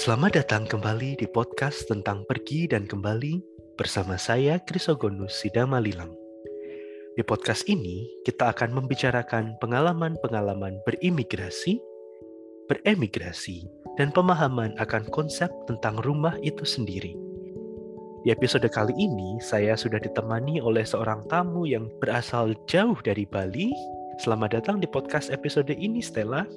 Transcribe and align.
Selamat 0.00 0.32
datang 0.32 0.64
kembali 0.64 1.20
di 1.20 1.28
podcast 1.28 1.84
tentang 1.84 2.24
pergi 2.24 2.64
dan 2.64 2.88
kembali 2.88 3.36
bersama 3.76 4.16
saya 4.16 4.56
Krisogonus 4.56 5.44
Sidamalilang. 5.44 6.08
Di 7.12 7.20
podcast 7.20 7.68
ini 7.68 8.08
kita 8.24 8.48
akan 8.48 8.80
membicarakan 8.80 9.60
pengalaman-pengalaman 9.60 10.80
berimigrasi, 10.88 11.76
beremigrasi, 12.72 13.68
dan 14.00 14.08
pemahaman 14.08 14.72
akan 14.80 15.04
konsep 15.12 15.52
tentang 15.68 16.00
rumah 16.00 16.32
itu 16.40 16.64
sendiri. 16.64 17.12
Di 18.24 18.32
episode 18.32 18.72
kali 18.72 18.96
ini 18.96 19.36
saya 19.44 19.76
sudah 19.76 20.00
ditemani 20.00 20.64
oleh 20.64 20.88
seorang 20.88 21.28
tamu 21.28 21.68
yang 21.68 21.92
berasal 22.00 22.56
jauh 22.64 22.96
dari 23.04 23.28
Bali. 23.28 23.68
Selamat 24.16 24.64
datang 24.64 24.80
di 24.80 24.88
podcast 24.88 25.28
episode 25.28 25.76
ini 25.76 26.00
Stella. 26.00 26.48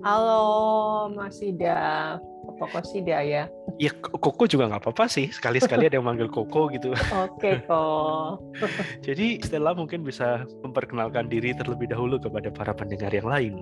Halo 0.00 1.08
Mas 1.12 1.44
Ida, 1.44 2.16
Koko 2.56 2.80
Sida 2.86 3.20
ya. 3.20 3.50
Ya 3.76 3.90
Koko 4.00 4.48
juga 4.48 4.70
nggak 4.70 4.86
apa-apa 4.86 5.10
sih, 5.10 5.28
sekali-sekali 5.28 5.90
ada 5.90 5.98
yang 6.00 6.06
manggil 6.06 6.30
Koko 6.30 6.70
gitu. 6.72 6.94
Oke 7.12 7.60
kok. 7.66 8.40
Jadi 9.06 9.42
Stella 9.42 9.76
mungkin 9.76 10.06
bisa 10.06 10.46
memperkenalkan 10.64 11.28
diri 11.28 11.52
terlebih 11.52 11.90
dahulu 11.90 12.16
kepada 12.16 12.48
para 12.48 12.72
pendengar 12.72 13.12
yang 13.12 13.28
lain. 13.28 13.60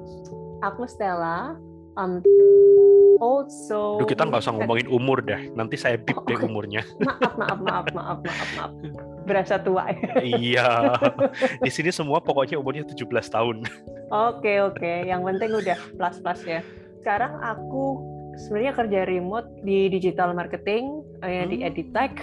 Aku 0.62 0.86
Stella, 0.86 1.58
um, 1.98 2.22
also. 3.18 3.98
Duh 3.98 4.08
kita 4.08 4.28
nggak 4.28 4.42
usah 4.44 4.54
ngomongin 4.56 4.88
umur 4.92 5.18
deh, 5.24 5.50
nanti 5.56 5.74
saya 5.74 5.98
bip 5.98 6.20
deh 6.28 6.38
Oke. 6.38 6.46
umurnya. 6.46 6.86
Maaf, 7.02 7.34
maaf, 7.34 7.58
maaf, 7.64 7.86
maaf, 7.94 8.18
maaf, 8.22 8.50
maaf. 8.58 8.72
Berasa 9.24 9.56
tua 9.56 9.88
ya. 9.88 10.20
iya, 10.20 10.70
di 11.64 11.72
sini 11.72 11.88
semua 11.88 12.20
pokoknya 12.20 12.60
umurnya 12.60 12.84
17 12.84 13.08
tahun. 13.32 13.64
Oke, 14.12 14.60
oke. 14.60 15.08
Yang 15.08 15.20
penting 15.32 15.50
udah 15.64 15.78
plus-plus 15.96 16.40
ya. 16.44 16.60
Sekarang 17.00 17.40
aku 17.40 18.04
sebenarnya 18.36 18.72
kerja 18.74 19.00
remote 19.06 19.48
di 19.62 19.88
digital 19.88 20.34
marketing, 20.34 21.02
eh, 21.22 21.46
di 21.46 21.62
Hmm. 21.62 21.68
Editech. 21.70 22.14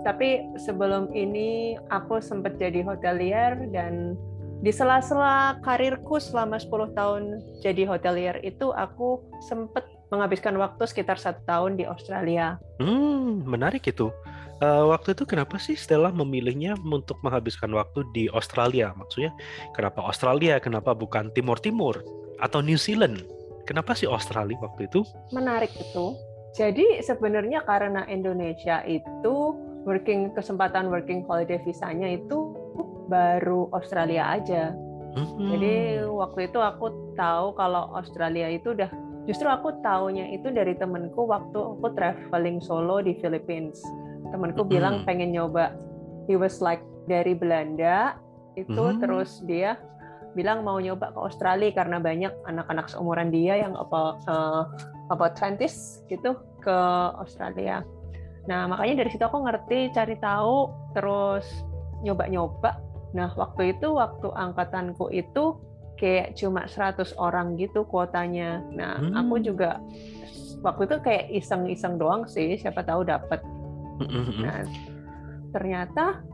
Tapi 0.00 0.56
sebelum 0.56 1.12
ini 1.12 1.76
aku 1.92 2.24
sempat 2.24 2.56
jadi 2.56 2.80
hotelier 2.80 3.68
dan 3.68 4.16
di 4.60 4.72
sela-sela 4.72 5.60
karirku 5.64 6.20
selama 6.20 6.60
10 6.60 6.92
tahun 6.92 7.40
jadi 7.64 7.88
hotelier 7.88 8.40
itu 8.44 8.72
aku 8.76 9.20
sempat 9.44 9.88
menghabiskan 10.12 10.56
waktu 10.58 10.84
sekitar 10.84 11.16
satu 11.16 11.40
tahun 11.48 11.80
di 11.80 11.84
Australia. 11.88 12.58
Hmm, 12.80 13.44
menarik 13.46 13.86
itu. 13.88 14.12
Eh, 14.60 14.84
waktu 14.84 15.16
itu 15.16 15.24
kenapa 15.24 15.56
sih 15.56 15.72
Stella 15.72 16.12
memilihnya 16.12 16.76
untuk 16.84 17.16
menghabiskan 17.24 17.72
waktu 17.72 18.04
di 18.12 18.28
Australia? 18.28 18.92
Maksudnya 18.92 19.32
kenapa 19.72 20.04
Australia? 20.04 20.60
Kenapa 20.60 20.92
bukan 20.92 21.32
Timur 21.32 21.56
Timur 21.56 22.04
atau 22.44 22.60
New 22.60 22.76
Zealand? 22.76 23.24
Kenapa 23.70 23.94
sih 23.94 24.10
Australia 24.10 24.58
waktu 24.58 24.90
itu? 24.90 25.06
Menarik 25.30 25.70
itu. 25.78 26.18
Jadi 26.58 26.98
sebenarnya 27.06 27.62
karena 27.62 28.02
Indonesia 28.10 28.82
itu 28.82 29.54
working 29.86 30.34
kesempatan 30.34 30.90
working 30.90 31.22
holiday 31.30 31.62
visanya 31.62 32.18
itu 32.18 32.50
baru 33.06 33.70
Australia 33.70 34.34
aja. 34.42 34.74
Hmm. 35.14 35.54
Jadi 35.54 36.02
waktu 36.02 36.50
itu 36.50 36.58
aku 36.58 37.14
tahu 37.14 37.54
kalau 37.54 37.94
Australia 37.94 38.50
itu 38.50 38.74
udah 38.74 38.90
justru 39.30 39.46
aku 39.46 39.78
taunya 39.86 40.26
itu 40.34 40.50
dari 40.50 40.74
temenku 40.74 41.30
waktu 41.30 41.54
aku 41.54 41.94
traveling 41.94 42.58
solo 42.58 42.98
di 42.98 43.14
Philippines. 43.22 43.78
Temenku 44.34 44.66
Mhm. 44.66 44.70
bilang 44.70 44.94
pengen 45.06 45.30
nyoba. 45.30 45.78
He 46.26 46.34
was 46.34 46.58
like 46.58 46.82
dari 47.06 47.38
Belanda 47.38 48.18
itu 48.58 48.74
Mhm. 48.74 48.98
terus 48.98 49.38
dia 49.46 49.78
bilang 50.34 50.62
mau 50.62 50.78
nyoba 50.78 51.10
ke 51.10 51.18
Australia 51.18 51.70
karena 51.74 51.98
banyak 51.98 52.32
anak-anak 52.46 52.86
seumuran 52.86 53.34
dia 53.34 53.60
yang 53.66 53.74
apa 53.74 54.18
eh, 54.28 54.62
about 55.10 55.34
20s 55.34 56.06
gitu 56.06 56.38
ke 56.62 56.78
Australia. 57.18 57.82
Nah, 58.46 58.70
makanya 58.70 59.04
dari 59.04 59.10
situ 59.12 59.24
aku 59.26 59.42
ngerti 59.44 59.90
cari 59.92 60.16
tahu 60.18 60.70
terus 60.96 61.44
nyoba-nyoba. 62.06 62.80
Nah, 63.12 63.34
waktu 63.34 63.76
itu 63.76 63.90
waktu 63.94 64.30
angkatanku 64.32 65.10
itu 65.12 65.58
kayak 66.00 66.32
cuma 66.38 66.64
100 66.64 67.12
orang 67.20 67.60
gitu 67.60 67.84
kuotanya. 67.84 68.64
Nah, 68.72 68.96
aku 69.12 69.36
Hmm. 69.36 69.44
juga 69.44 69.70
waktu 70.64 70.88
itu 70.88 70.96
kayak 71.04 71.24
iseng-iseng 71.28 72.00
doang 72.00 72.24
sih, 72.24 72.56
siapa 72.56 72.80
tahu 72.80 73.04
dapat. 73.04 73.44
Nah, 74.40 74.64
ternyata 75.52 76.24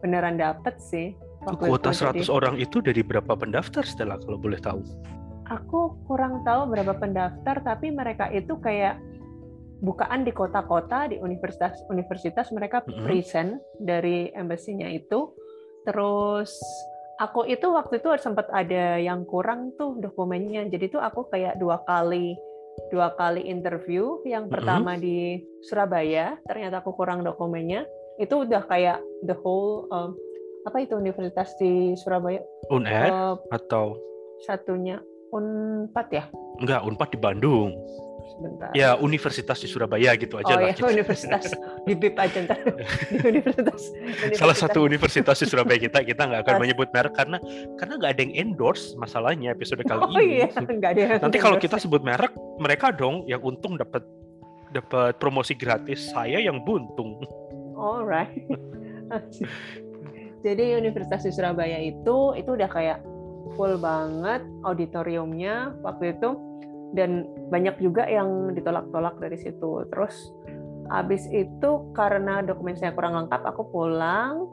beneran 0.00 0.40
dapat 0.40 0.80
sih. 0.80 1.12
Waktu 1.44 1.64
kuota 1.68 1.90
itu. 1.92 2.00
100 2.00 2.24
Jadi, 2.24 2.32
orang 2.32 2.54
itu 2.56 2.76
dari 2.80 3.02
berapa 3.04 3.32
pendaftar 3.36 3.84
Stella 3.84 4.16
kalau 4.20 4.40
boleh 4.40 4.60
tahu? 4.60 4.80
Aku 5.52 6.00
kurang 6.08 6.40
tahu 6.48 6.72
berapa 6.72 6.96
pendaftar, 6.96 7.60
tapi 7.60 7.92
mereka 7.92 8.32
itu 8.32 8.56
kayak 8.64 8.96
bukaan 9.84 10.24
di 10.24 10.32
kota-kota 10.32 11.12
di 11.12 11.20
universitas-universitas 11.20 12.48
mereka 12.56 12.80
present 13.04 13.60
dari 13.76 14.32
embassy-nya 14.32 14.88
itu. 14.88 15.36
Terus 15.84 16.56
aku 17.20 17.44
itu 17.44 17.68
waktu 17.68 18.00
itu 18.00 18.08
sempat 18.16 18.48
ada 18.48 18.96
yang 18.96 19.28
kurang 19.28 19.76
tuh 19.76 20.00
dokumennya. 20.00 20.64
Jadi 20.72 20.96
tuh 20.96 21.04
aku 21.04 21.28
kayak 21.28 21.60
dua 21.60 21.84
kali 21.84 22.32
dua 22.88 23.12
kali 23.14 23.44
interview. 23.44 24.24
Yang 24.24 24.48
pertama 24.48 24.96
di 24.96 25.44
Surabaya, 25.68 26.40
ternyata 26.48 26.80
aku 26.80 26.96
kurang 26.96 27.20
dokumennya. 27.20 27.84
Itu 28.16 28.48
udah 28.48 28.64
kayak 28.64 29.04
the 29.28 29.36
whole 29.36 29.90
um, 29.92 30.16
apa 30.64 30.76
itu 30.80 30.96
universitas 30.96 31.52
di 31.56 31.92
Surabaya 31.94 32.40
UNED 32.68 33.10
Eh, 33.10 33.34
atau 33.50 34.00
satunya 34.40 34.96
Unpad 35.28 36.08
ya? 36.10 36.24
enggak 36.56 36.80
Unpad 36.82 37.08
di 37.10 37.18
Bandung? 37.18 37.70
Sebentar. 38.24 38.72
Ya 38.72 38.96
Universitas 38.96 39.60
di 39.60 39.68
Surabaya 39.68 40.16
gitu 40.16 40.40
aja 40.40 40.48
oh 40.48 40.56
lah. 40.56 40.66
ya, 40.66 40.72
gitu. 40.72 40.88
universitas 40.88 41.44
di 41.86 41.92
BIP 41.92 42.16
aja 42.16 42.38
ntar. 42.40 42.56
di 42.56 43.20
universitas, 43.30 43.92
Salah 44.34 44.56
universitas. 44.56 44.56
satu 44.56 44.78
universitas 44.80 45.36
di 45.36 45.46
Surabaya 45.46 45.76
kita 45.76 46.00
kita 46.00 46.22
nggak 46.24 46.40
akan 46.42 46.56
menyebut 46.58 46.88
merek 46.90 47.12
karena 47.12 47.36
karena 47.76 47.94
nggak 47.94 48.10
ada 48.10 48.20
yang 48.24 48.34
endorse 48.34 48.96
masalahnya 48.96 49.52
episode 49.52 49.84
kali 49.84 50.00
Oh 50.00 50.16
ini. 50.16 50.40
iya, 50.40 50.48
enggak 50.56 50.90
ada. 50.96 51.00
yang 51.04 51.20
Nanti 51.20 51.38
kalau 51.38 51.60
kita 51.60 51.76
sebut 51.76 52.00
merek, 52.00 52.32
mereka 52.56 52.90
dong 52.90 53.28
yang 53.28 53.44
untung 53.44 53.76
dapat 53.76 54.00
dapat 54.72 55.20
promosi 55.20 55.52
gratis, 55.52 56.08
saya 56.08 56.40
yang 56.40 56.64
buntung. 56.64 57.20
Alright. 57.76 58.32
Jadi 60.44 60.76
Universitas 60.76 61.24
di 61.24 61.32
Surabaya 61.32 61.80
itu 61.80 62.36
itu 62.36 62.50
udah 62.52 62.68
kayak 62.68 63.00
full 63.56 63.80
banget 63.80 64.44
auditoriumnya 64.68 65.72
waktu 65.80 66.12
itu 66.12 66.36
dan 66.92 67.26
banyak 67.48 67.74
juga 67.80 68.06
yang 68.06 68.52
ditolak-tolak 68.52 69.18
dari 69.18 69.40
situ. 69.40 69.88
Terus 69.88 70.14
habis 70.92 71.24
itu 71.32 71.90
karena 71.96 72.44
dokumen 72.44 72.76
saya 72.76 72.92
kurang 72.92 73.16
lengkap, 73.16 73.40
aku 73.40 73.72
pulang, 73.72 74.46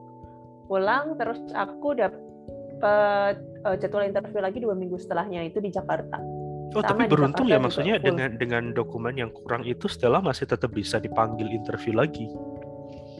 pulang 0.66 1.19
terus 1.19 1.44
aku 1.52 2.00
dapat 2.00 3.35
eh, 3.68 3.75
jadwal 3.78 4.08
interview 4.08 4.41
lagi 4.41 4.58
dua 4.63 4.73
minggu 4.73 4.96
setelahnya 4.96 5.44
itu 5.44 5.59
di 5.59 5.69
Jakarta. 5.69 6.18
Oh, 6.72 6.79
tapi 6.79 7.03
Sama 7.03 7.08
di 7.08 7.12
beruntung 7.12 7.47
Jakarta 7.52 7.59
ya 7.59 7.59
maksudnya 7.59 7.96
dengan 8.00 8.29
dengan 8.40 8.63
dokumen 8.72 9.19
yang 9.19 9.31
kurang 9.35 9.68
itu 9.68 9.91
Stella 9.91 10.23
masih 10.23 10.47
tetap 10.47 10.72
bisa 10.72 11.03
dipanggil 11.03 11.52
interview 11.52 12.00
lagi. 12.00 12.31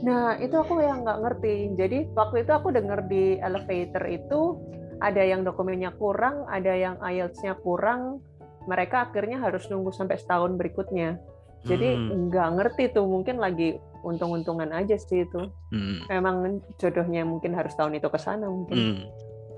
Nah, 0.02 0.38
itu 0.42 0.56
aku 0.58 0.82
yang 0.82 1.06
nggak 1.06 1.20
ngerti. 1.22 1.56
Jadi 1.78 1.98
waktu 2.18 2.44
itu 2.46 2.52
aku 2.52 2.74
dengar 2.74 3.06
di 3.06 3.38
elevator 3.38 4.04
itu 4.10 4.58
ada 5.02 5.22
yang 5.22 5.42
dokumennya 5.46 5.94
kurang, 5.98 6.46
ada 6.50 6.74
yang 6.74 6.98
IELTS-nya 7.02 7.58
kurang. 7.62 8.22
Mereka 8.70 9.10
akhirnya 9.10 9.42
harus 9.42 9.66
nunggu 9.70 9.90
sampai 9.94 10.18
setahun 10.22 10.58
berikutnya. 10.58 11.18
Jadi 11.66 11.94
Hmm, 11.94 12.30
nggak 12.30 12.50
ngerti 12.58 12.84
tuh, 12.94 13.06
mungkin 13.06 13.38
lagi 13.38 13.78
untung-untungan 14.02 14.74
aja 14.74 14.98
sih 14.98 15.26
itu. 15.26 15.42
hmm, 15.70 16.10
Memang 16.10 16.62
jodohnya 16.82 17.22
mungkin 17.22 17.54
harus 17.54 17.74
tahun 17.78 18.02
itu 18.02 18.10
ke 18.10 18.18
sana 18.18 18.50
mungkin. 18.50 18.78
hmm. 18.78 19.02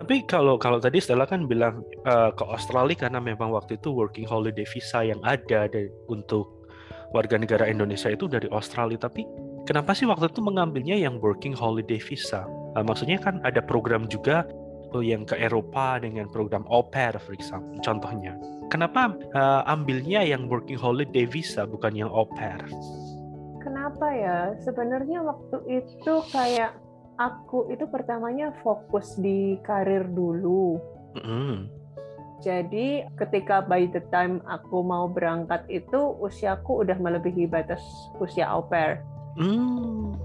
Tapi 0.03 0.27
kalau 0.27 0.59
kalau 0.59 0.83
tadi 0.83 0.99
Stella 0.99 1.23
kan 1.23 1.47
bilang 1.47 1.79
eh, 2.03 2.31
ke 2.35 2.43
Australia 2.43 3.07
karena 3.07 3.23
memang 3.23 3.55
waktu 3.55 3.79
itu 3.79 3.95
working 3.95 4.27
holiday 4.27 4.67
visa 4.67 4.99
yang 4.99 5.23
ada 5.23 5.71
dari, 5.71 5.87
untuk 6.11 6.67
warga 7.15 7.39
negara 7.39 7.71
Indonesia 7.71 8.11
itu 8.11 8.27
dari 8.27 8.51
Australia. 8.51 8.99
Tapi 8.99 9.23
kenapa 9.63 9.95
sih 9.95 10.07
waktu 10.07 10.29
itu 10.29 10.39
mengambilnya 10.43 10.95
yang 10.95 11.19
working 11.19 11.55
holiday 11.55 11.99
visa? 11.99 12.47
Eh, 12.75 12.83
maksudnya 12.83 13.19
kan 13.19 13.39
ada 13.43 13.59
program 13.63 14.07
juga 14.07 14.47
eh, 14.95 15.03
yang 15.03 15.23
ke 15.27 15.35
Eropa 15.39 15.99
dengan 15.99 16.29
program 16.29 16.67
au 16.69 16.85
pair, 16.87 17.15
for 17.19 17.33
example, 17.35 17.79
contohnya. 17.81 18.35
Kenapa 18.71 19.13
eh, 19.15 19.61
ambilnya 19.69 20.25
yang 20.25 20.49
working 20.49 20.79
holiday 20.79 21.27
visa 21.27 21.67
bukan 21.67 21.93
yang 21.93 22.09
au 22.11 22.27
pair? 22.33 22.59
Kenapa 23.63 24.07
ya? 24.11 24.37
Sebenarnya 24.61 25.23
waktu 25.23 25.57
itu 25.83 26.13
kayak 26.31 26.75
aku 27.17 27.69
itu 27.71 27.85
pertamanya 27.87 28.51
fokus 28.65 29.15
di 29.15 29.57
karir 29.61 30.03
dulu. 30.09 30.81
Mm-mm. 31.15 31.69
Jadi 32.43 33.07
ketika 33.15 33.63
by 33.63 33.87
the 33.87 34.03
time 34.11 34.43
aku 34.43 34.83
mau 34.83 35.07
berangkat 35.07 35.63
itu 35.71 36.19
usiaku 36.19 36.83
udah 36.83 36.99
melebihi 36.99 37.47
batas 37.47 37.79
usia 38.19 38.51
au 38.51 38.67
pair. 38.67 38.99
Hmm. 39.39 40.19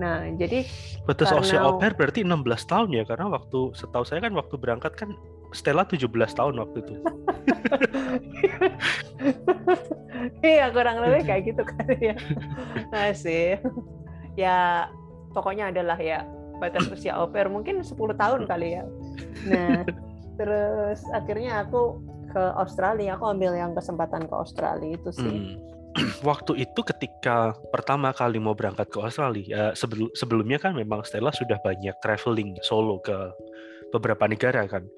Nah, 0.00 0.24
jadi 0.40 0.64
Batas 1.04 1.28
usia 1.36 1.60
Karena- 1.60 1.68
au 1.68 1.76
pair 1.76 1.92
berarti 1.92 2.24
16 2.24 2.64
tahun 2.64 2.88
ya 2.96 3.04
karena 3.04 3.28
waktu 3.28 3.76
setahu 3.76 4.04
saya 4.06 4.24
kan 4.24 4.32
waktu 4.32 4.56
berangkat 4.56 4.96
kan 4.96 5.12
Stella 5.52 5.84
17 5.84 6.08
tahun 6.32 6.56
waktu 6.56 6.80
itu. 6.80 6.94
iya 10.46 10.70
kurang 10.70 11.02
lebih 11.02 11.26
kayak 11.26 11.42
gitu 11.50 11.62
kan 11.66 11.86
ya 11.98 12.14
masih 12.94 13.58
ya 14.38 14.86
pokoknya 15.34 15.74
adalah 15.74 15.98
ya 15.98 16.22
batas 16.62 16.86
usia 16.88 17.18
oper 17.18 17.50
mungkin 17.50 17.82
10 17.82 17.96
tahun 17.96 18.46
kali 18.46 18.78
ya 18.78 18.84
nah 19.50 19.82
terus 20.38 21.02
akhirnya 21.10 21.66
aku 21.66 21.98
ke 22.32 22.42
Australia 22.56 23.18
aku 23.18 23.28
ambil 23.28 23.52
yang 23.52 23.74
kesempatan 23.74 24.30
ke 24.30 24.34
Australia 24.34 24.96
itu 24.96 25.10
sih 25.12 25.26
hmm. 25.26 25.58
waktu 26.28 26.64
itu 26.64 26.80
ketika 26.80 27.52
pertama 27.68 28.12
kali 28.16 28.40
mau 28.40 28.56
berangkat 28.56 28.88
ke 28.88 28.98
Australia 29.00 29.76
sebelum 29.76 30.08
sebelumnya 30.16 30.56
kan 30.56 30.72
memang 30.72 31.04
Stella 31.04 31.32
sudah 31.32 31.60
banyak 31.60 31.92
traveling 32.00 32.56
solo 32.64 33.00
ke 33.04 33.14
beberapa 33.92 34.24
negara 34.24 34.64
kan. 34.64 34.88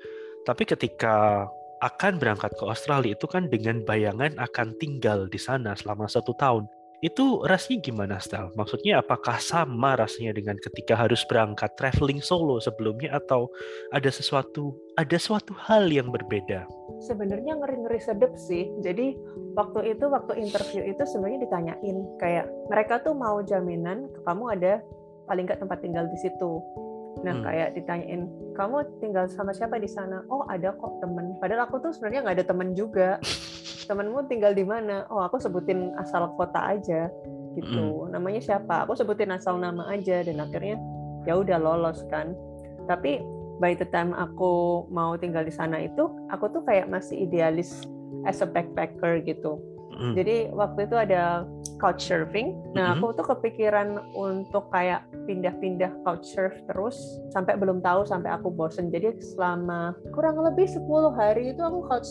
Tapi 0.46 0.62
ketika 0.68 1.48
akan 1.82 2.16
berangkat 2.16 2.54
ke 2.54 2.64
Australia 2.64 3.12
itu 3.12 3.26
kan 3.26 3.50
dengan 3.50 3.82
bayangan 3.82 4.38
akan 4.38 4.72
tinggal 4.78 5.26
di 5.28 5.36
sana 5.36 5.74
selama 5.76 6.06
satu 6.06 6.32
tahun 6.38 6.64
itu 7.04 7.44
rasanya 7.44 7.84
gimana, 7.84 8.16
Stel? 8.16 8.48
Maksudnya 8.56 9.04
apakah 9.04 9.36
sama 9.36 9.92
rasanya 9.92 10.32
dengan 10.32 10.56
ketika 10.56 10.96
harus 10.96 11.20
berangkat 11.28 11.68
traveling 11.76 12.24
solo 12.24 12.56
sebelumnya 12.64 13.12
atau 13.20 13.52
ada 13.92 14.08
sesuatu 14.08 14.72
ada 14.96 15.20
suatu 15.20 15.52
hal 15.52 15.92
yang 15.92 16.08
berbeda? 16.08 16.64
Sebenarnya 17.04 17.60
ngeri-ngeri 17.60 18.00
sedep 18.00 18.32
sih. 18.40 18.72
Jadi 18.80 19.20
waktu 19.52 19.92
itu 19.92 20.08
waktu 20.08 20.32
interview 20.40 20.80
itu 20.80 21.04
sebenarnya 21.04 21.44
ditanyain 21.44 21.96
kayak 22.16 22.48
mereka 22.72 23.04
tuh 23.04 23.12
mau 23.12 23.44
jaminan 23.44 24.08
kamu 24.24 24.56
ada 24.56 24.80
paling 25.28 25.44
nggak 25.44 25.60
tempat 25.60 25.84
tinggal 25.84 26.08
di 26.08 26.16
situ. 26.24 26.64
Nah, 27.22 27.34
hmm. 27.38 27.44
kayak 27.46 27.68
ditanyain, 27.78 28.26
kamu 28.58 28.76
tinggal 28.98 29.24
sama 29.30 29.54
siapa 29.54 29.78
di 29.78 29.86
sana? 29.86 30.26
Oh, 30.26 30.42
ada 30.50 30.74
kok 30.74 30.98
temen. 30.98 31.38
Padahal 31.38 31.70
aku 31.70 31.78
tuh 31.78 31.94
sebenarnya 31.94 32.20
nggak 32.26 32.36
ada 32.42 32.46
temen 32.50 32.74
juga. 32.74 33.20
temenmu 33.84 34.26
tinggal 34.26 34.56
di 34.56 34.64
mana 34.64 35.04
oh 35.12 35.22
aku 35.22 35.36
sebutin 35.36 35.92
asal 36.00 36.32
kota 36.34 36.56
aja 36.56 37.12
gitu 37.54 38.08
mm. 38.08 38.16
namanya 38.16 38.40
siapa 38.40 38.88
aku 38.88 38.96
sebutin 38.96 39.30
asal 39.30 39.60
nama 39.60 39.86
aja 39.92 40.24
dan 40.24 40.40
akhirnya 40.40 40.80
ya 41.28 41.38
udah 41.38 41.60
lolos 41.60 42.02
kan 42.08 42.32
tapi 42.88 43.20
by 43.62 43.76
the 43.76 43.86
time 43.94 44.16
aku 44.16 44.84
mau 44.90 45.14
tinggal 45.14 45.44
di 45.44 45.52
sana 45.54 45.84
itu 45.84 46.10
aku 46.32 46.50
tuh 46.50 46.62
kayak 46.66 46.90
masih 46.90 47.28
idealis 47.28 47.86
as 48.26 48.42
a 48.42 48.48
backpacker 48.48 49.22
gitu 49.22 49.60
mm. 49.96 50.14
jadi 50.18 50.36
waktu 50.52 50.90
itu 50.90 50.96
ada 50.98 51.48
couch 51.78 52.06
surfing. 52.06 52.56
Nah 52.72 52.96
aku 52.96 53.12
tuh 53.12 53.26
kepikiran 53.34 53.98
untuk 54.14 54.70
kayak 54.72 55.04
pindah-pindah 55.28 55.92
couch 56.06 56.24
surf 56.24 56.54
terus 56.70 56.96
sampai 57.34 57.58
belum 57.58 57.82
tahu 57.84 58.06
sampai 58.06 58.32
aku 58.32 58.48
bosen. 58.48 58.88
Jadi 58.88 59.18
selama 59.20 59.92
kurang 60.14 60.40
lebih 60.40 60.64
10 60.64 60.86
hari 61.12 61.52
itu 61.52 61.60
aku 61.60 61.84
couch 61.84 62.08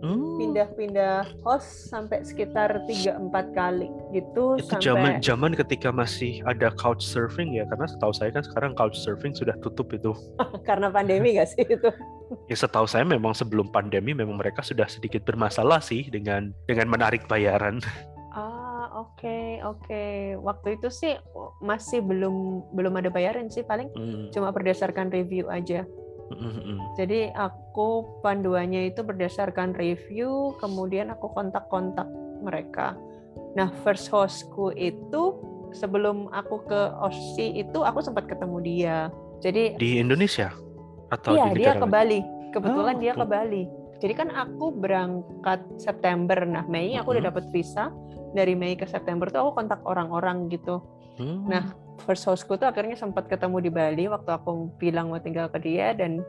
Hmm. 0.00 0.40
pindah-pindah 0.40 1.44
host 1.44 1.92
sampai 1.92 2.24
sekitar 2.24 2.72
3-4 2.88 3.52
kali 3.52 3.92
gitu 4.16 4.56
itu 4.56 4.72
sampai... 4.72 4.80
zaman 4.80 5.12
zaman 5.20 5.52
ketika 5.52 5.92
masih 5.92 6.40
ada 6.48 6.72
couch 6.72 7.04
surfing 7.04 7.52
ya 7.52 7.68
karena 7.68 7.84
setahu 7.84 8.08
saya 8.16 8.32
kan 8.32 8.40
sekarang 8.40 8.72
couch 8.72 8.96
surfing 8.96 9.36
sudah 9.36 9.52
tutup 9.60 9.92
itu 9.92 10.16
karena 10.68 10.88
pandemi 10.88 11.36
gak 11.36 11.52
sih 11.52 11.68
itu 11.68 11.92
ya 12.50 12.56
setahu 12.56 12.88
saya 12.88 13.04
memang 13.04 13.36
sebelum 13.36 13.68
pandemi 13.68 14.16
memang 14.16 14.40
mereka 14.40 14.64
sudah 14.64 14.88
sedikit 14.88 15.20
bermasalah 15.28 15.84
sih 15.84 16.08
dengan 16.08 16.48
dengan 16.64 16.88
menarik 16.88 17.28
bayaran 17.28 17.84
ah 18.32 18.88
oke 19.04 19.20
okay, 19.20 19.60
oke 19.60 19.84
okay. 19.84 20.32
waktu 20.40 20.80
itu 20.80 20.88
sih 20.88 21.12
masih 21.60 22.00
belum 22.00 22.64
belum 22.72 22.96
ada 22.96 23.12
bayaran 23.12 23.52
sih 23.52 23.68
paling 23.68 23.92
hmm. 23.92 24.32
cuma 24.32 24.48
berdasarkan 24.48 25.12
review 25.12 25.52
aja 25.52 25.84
jadi 26.94 27.34
aku 27.34 28.20
panduannya 28.22 28.94
itu 28.94 29.02
berdasarkan 29.02 29.74
review, 29.74 30.54
kemudian 30.62 31.10
aku 31.10 31.30
kontak-kontak 31.34 32.06
mereka. 32.38 32.94
Nah, 33.58 33.70
first 33.82 34.06
hostku 34.14 34.70
itu 34.78 35.42
sebelum 35.74 36.30
aku 36.30 36.66
ke 36.66 36.80
Aussie 37.02 37.62
itu 37.62 37.82
aku 37.82 38.02
sempat 38.02 38.30
ketemu 38.30 38.58
dia. 38.62 38.98
Jadi 39.42 39.74
di 39.78 39.98
Indonesia 39.98 40.54
atau 41.10 41.34
iya, 41.34 41.50
di 41.50 41.66
dia 41.66 41.74
ke 41.74 41.86
Bali. 41.86 42.20
Kebetulan 42.50 42.98
oh, 42.98 43.02
dia 43.02 43.12
ke 43.14 43.26
Bali. 43.26 43.64
Jadi 44.00 44.14
kan 44.16 44.28
aku 44.32 44.72
berangkat 44.74 45.60
September. 45.76 46.42
Nah, 46.46 46.64
Mei 46.66 46.96
aku 46.96 47.14
udah 47.14 47.30
dapat 47.30 47.50
visa. 47.50 47.90
Dari 48.30 48.54
Mei 48.54 48.78
ke 48.78 48.86
September 48.86 49.26
tuh 49.26 49.50
aku 49.50 49.62
kontak 49.62 49.82
orang-orang 49.82 50.46
gitu. 50.50 50.78
Hmm. 51.18 51.46
Nah, 51.50 51.74
first 52.02 52.24
hostku 52.24 52.56
tuh 52.56 52.66
akhirnya 52.66 52.96
sempat 52.96 53.28
ketemu 53.28 53.68
di 53.68 53.70
Bali 53.70 54.04
waktu 54.08 54.30
aku 54.32 54.72
bilang 54.80 55.12
mau 55.12 55.20
tinggal 55.20 55.52
ke 55.52 55.60
dia 55.60 55.92
dan 55.92 56.24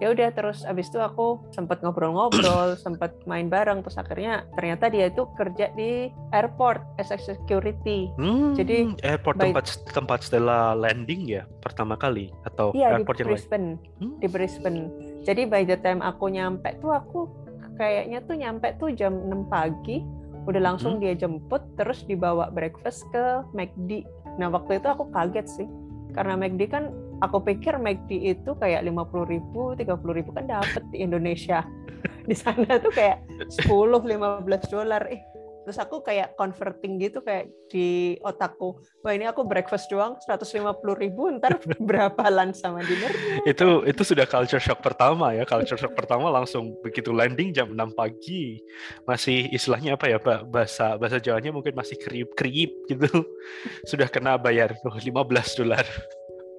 ya 0.00 0.16
udah 0.16 0.32
terus 0.32 0.64
abis 0.64 0.88
itu 0.88 0.96
aku 0.96 1.44
sempat 1.52 1.84
ngobrol-ngobrol 1.84 2.72
sempat 2.84 3.12
main 3.28 3.52
bareng 3.52 3.84
terus 3.84 4.00
akhirnya 4.00 4.48
ternyata 4.56 4.88
dia 4.88 5.12
itu 5.12 5.28
kerja 5.36 5.68
di 5.76 6.08
airport 6.32 6.80
as 6.96 7.12
a 7.12 7.20
security 7.20 8.08
hmm, 8.16 8.56
jadi 8.56 8.96
airport 9.04 9.36
by, 9.36 9.52
tempat 9.52 9.64
tempat 9.92 10.24
Stella 10.24 10.72
landing 10.72 11.28
ya 11.28 11.44
pertama 11.60 12.00
kali 12.00 12.32
atau 12.48 12.72
iya, 12.72 12.96
airport 12.96 13.20
di 13.20 13.22
yang 13.22 13.30
Brisbane 13.36 13.68
lain? 13.76 14.00
Hmm? 14.00 14.12
di 14.18 14.26
Brisbane 14.26 14.82
jadi 15.28 15.42
by 15.44 15.62
the 15.68 15.76
time 15.84 16.00
aku 16.00 16.32
nyampe 16.32 16.72
tuh 16.80 16.96
aku 16.96 17.28
kayaknya 17.76 18.24
tuh 18.24 18.34
nyampe 18.40 18.72
tuh 18.80 18.88
jam 18.96 19.12
6 19.12 19.52
pagi 19.52 20.00
udah 20.48 20.60
langsung 20.64 20.96
hmm? 20.96 21.04
dia 21.04 21.12
jemput 21.12 21.60
terus 21.76 22.08
dibawa 22.08 22.48
breakfast 22.48 23.04
ke 23.12 23.44
McD 23.52 24.08
Nah 24.40 24.48
waktu 24.48 24.80
itu 24.80 24.88
aku 24.88 25.12
kaget 25.12 25.46
sih 25.46 25.68
karena 26.16 26.34
McD 26.34 26.62
kan 26.72 26.90
aku 27.20 27.44
pikir 27.44 27.76
McD 27.76 28.34
itu 28.34 28.50
kayak 28.56 28.82
lima 28.82 29.04
puluh 29.04 29.28
ribu, 29.28 29.76
tiga 29.76 29.94
puluh 30.00 30.16
ribu 30.18 30.32
kan 30.32 30.48
dapat 30.48 30.82
di 30.90 31.04
Indonesia. 31.04 31.62
Di 32.30 32.32
sana 32.32 32.80
tuh 32.80 32.94
kayak 32.94 33.20
10, 33.66 33.68
15 33.68 34.72
dolar. 34.72 35.02
Eh, 35.12 35.20
terus 35.64 35.78
aku 35.78 36.00
kayak 36.00 36.34
converting 36.36 36.96
gitu 37.00 37.20
kayak 37.20 37.52
di 37.70 38.16
otakku 38.24 38.80
wah 39.04 39.12
ini 39.12 39.28
aku 39.28 39.44
breakfast 39.46 39.88
doang 39.92 40.16
150 40.24 40.60
ribu 40.96 41.30
ntar 41.36 41.56
berapa 41.88 42.22
lunch 42.32 42.60
sama 42.60 42.84
dinner? 42.84 43.12
Itu 43.48 43.84
itu 43.88 44.02
sudah 44.04 44.28
culture 44.28 44.60
shock 44.60 44.84
pertama 44.84 45.32
ya 45.32 45.44
culture 45.48 45.78
shock 45.78 45.96
pertama 45.96 46.28
langsung 46.28 46.76
begitu 46.84 47.10
landing 47.14 47.54
jam 47.54 47.72
6 47.72 47.96
pagi. 47.96 48.60
Masih 49.08 49.48
istilahnya 49.50 49.96
apa 49.96 50.06
ya 50.10 50.18
pak 50.20 50.48
bahasa 50.48 50.96
bahasa 51.00 51.18
Jawanya 51.20 51.52
mungkin 51.54 51.72
masih 51.76 51.96
kriip 52.00 52.32
kriip 52.36 52.70
gitu. 52.88 53.08
Sudah 53.90 54.08
kena 54.08 54.36
bayar 54.36 54.76
tuh 54.80 54.92
15 54.92 55.60
dolar. 55.60 55.84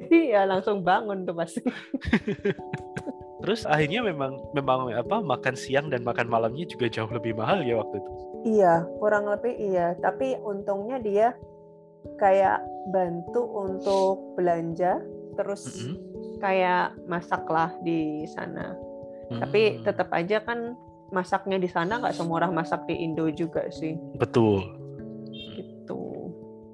Iya 0.09 0.49
langsung 0.49 0.81
bangun 0.81 1.29
tuh 1.29 1.35
pasti. 1.37 1.61
Terus 3.41 3.65
akhirnya 3.65 4.05
memang 4.05 4.37
memang 4.53 4.93
apa 4.93 5.17
makan 5.21 5.57
siang 5.57 5.89
dan 5.89 6.05
makan 6.05 6.29
malamnya 6.29 6.65
juga 6.69 6.85
jauh 6.89 7.09
lebih 7.09 7.33
mahal 7.37 7.65
ya 7.65 7.77
waktu 7.77 7.97
itu. 7.97 8.30
Iya, 8.41 8.85
kurang 8.97 9.29
lebih 9.29 9.53
iya. 9.57 9.93
Tapi 10.01 10.37
untungnya 10.41 10.97
dia 10.97 11.27
kayak 12.17 12.61
bantu 12.89 13.45
untuk 13.45 14.33
belanja, 14.33 15.01
terus 15.37 15.63
mm 15.65 15.73
-hmm. 15.77 15.95
kayak 16.41 16.97
masak 17.05 17.45
lah 17.45 17.69
di 17.85 18.25
sana. 18.25 18.73
Mm. 19.29 19.39
Tapi 19.45 19.61
tetap 19.85 20.09
aja 20.09 20.41
kan 20.41 20.73
masaknya 21.11 21.59
di 21.61 21.69
sana 21.69 21.99
nggak 22.01 22.15
semurah 22.15 22.49
masak 22.49 22.87
di 22.89 22.97
Indo 22.97 23.29
juga 23.29 23.67
sih. 23.69 23.99
Betul. 24.17 24.63
Gitu. 25.29 26.01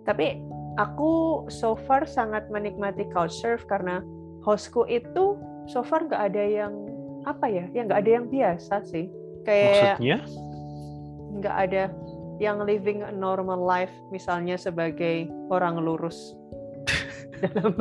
Tapi 0.08 0.40
aku 0.80 1.44
so 1.50 1.76
far 1.76 2.06
sangat 2.08 2.48
menikmati 2.48 3.10
couchsurf 3.12 3.66
karena 3.68 4.00
hostku 4.46 4.86
itu 4.88 5.36
so 5.68 5.84
far 5.84 6.06
nggak 6.08 6.32
ada 6.32 6.44
yang 6.46 6.74
apa 7.28 7.50
ya 7.52 7.66
ya 7.76 7.84
nggak 7.84 8.08
ada 8.08 8.12
yang 8.22 8.26
biasa 8.32 8.88
sih 8.88 9.12
kayak 9.44 10.00
maksudnya 10.00 10.18
nggak 11.40 11.58
ada 11.70 11.84
yang 12.38 12.62
living 12.62 13.02
a 13.02 13.10
normal 13.10 13.58
life 13.58 13.94
misalnya 14.14 14.58
sebagai 14.58 15.26
orang 15.50 15.82
lurus 15.82 16.38
dalam 17.42 17.74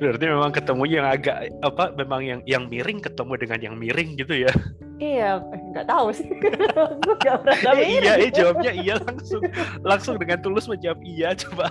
Berarti 0.00 0.24
memang 0.24 0.52
ketemu 0.54 0.84
yang 0.88 1.06
agak 1.06 1.52
apa 1.60 1.92
memang 1.94 2.20
yang 2.24 2.40
yang 2.48 2.64
miring 2.66 2.98
ketemu 3.04 3.32
dengan 3.36 3.58
yang 3.60 3.74
miring 3.76 4.16
gitu 4.16 4.34
ya. 4.48 4.52
Iya, 4.96 5.44
eh, 5.44 5.60
nggak 5.74 5.86
tahu 5.86 6.08
sih. 6.14 6.28
gak 7.26 7.36
pernah 7.44 7.72
eh, 7.76 8.00
iya, 8.00 8.12
iya 8.16 8.30
jawabnya 8.32 8.72
iya 8.72 8.94
langsung 9.02 9.42
langsung 9.84 10.14
dengan 10.16 10.40
tulus 10.40 10.66
menjawab 10.70 11.00
iya 11.04 11.36
coba. 11.36 11.68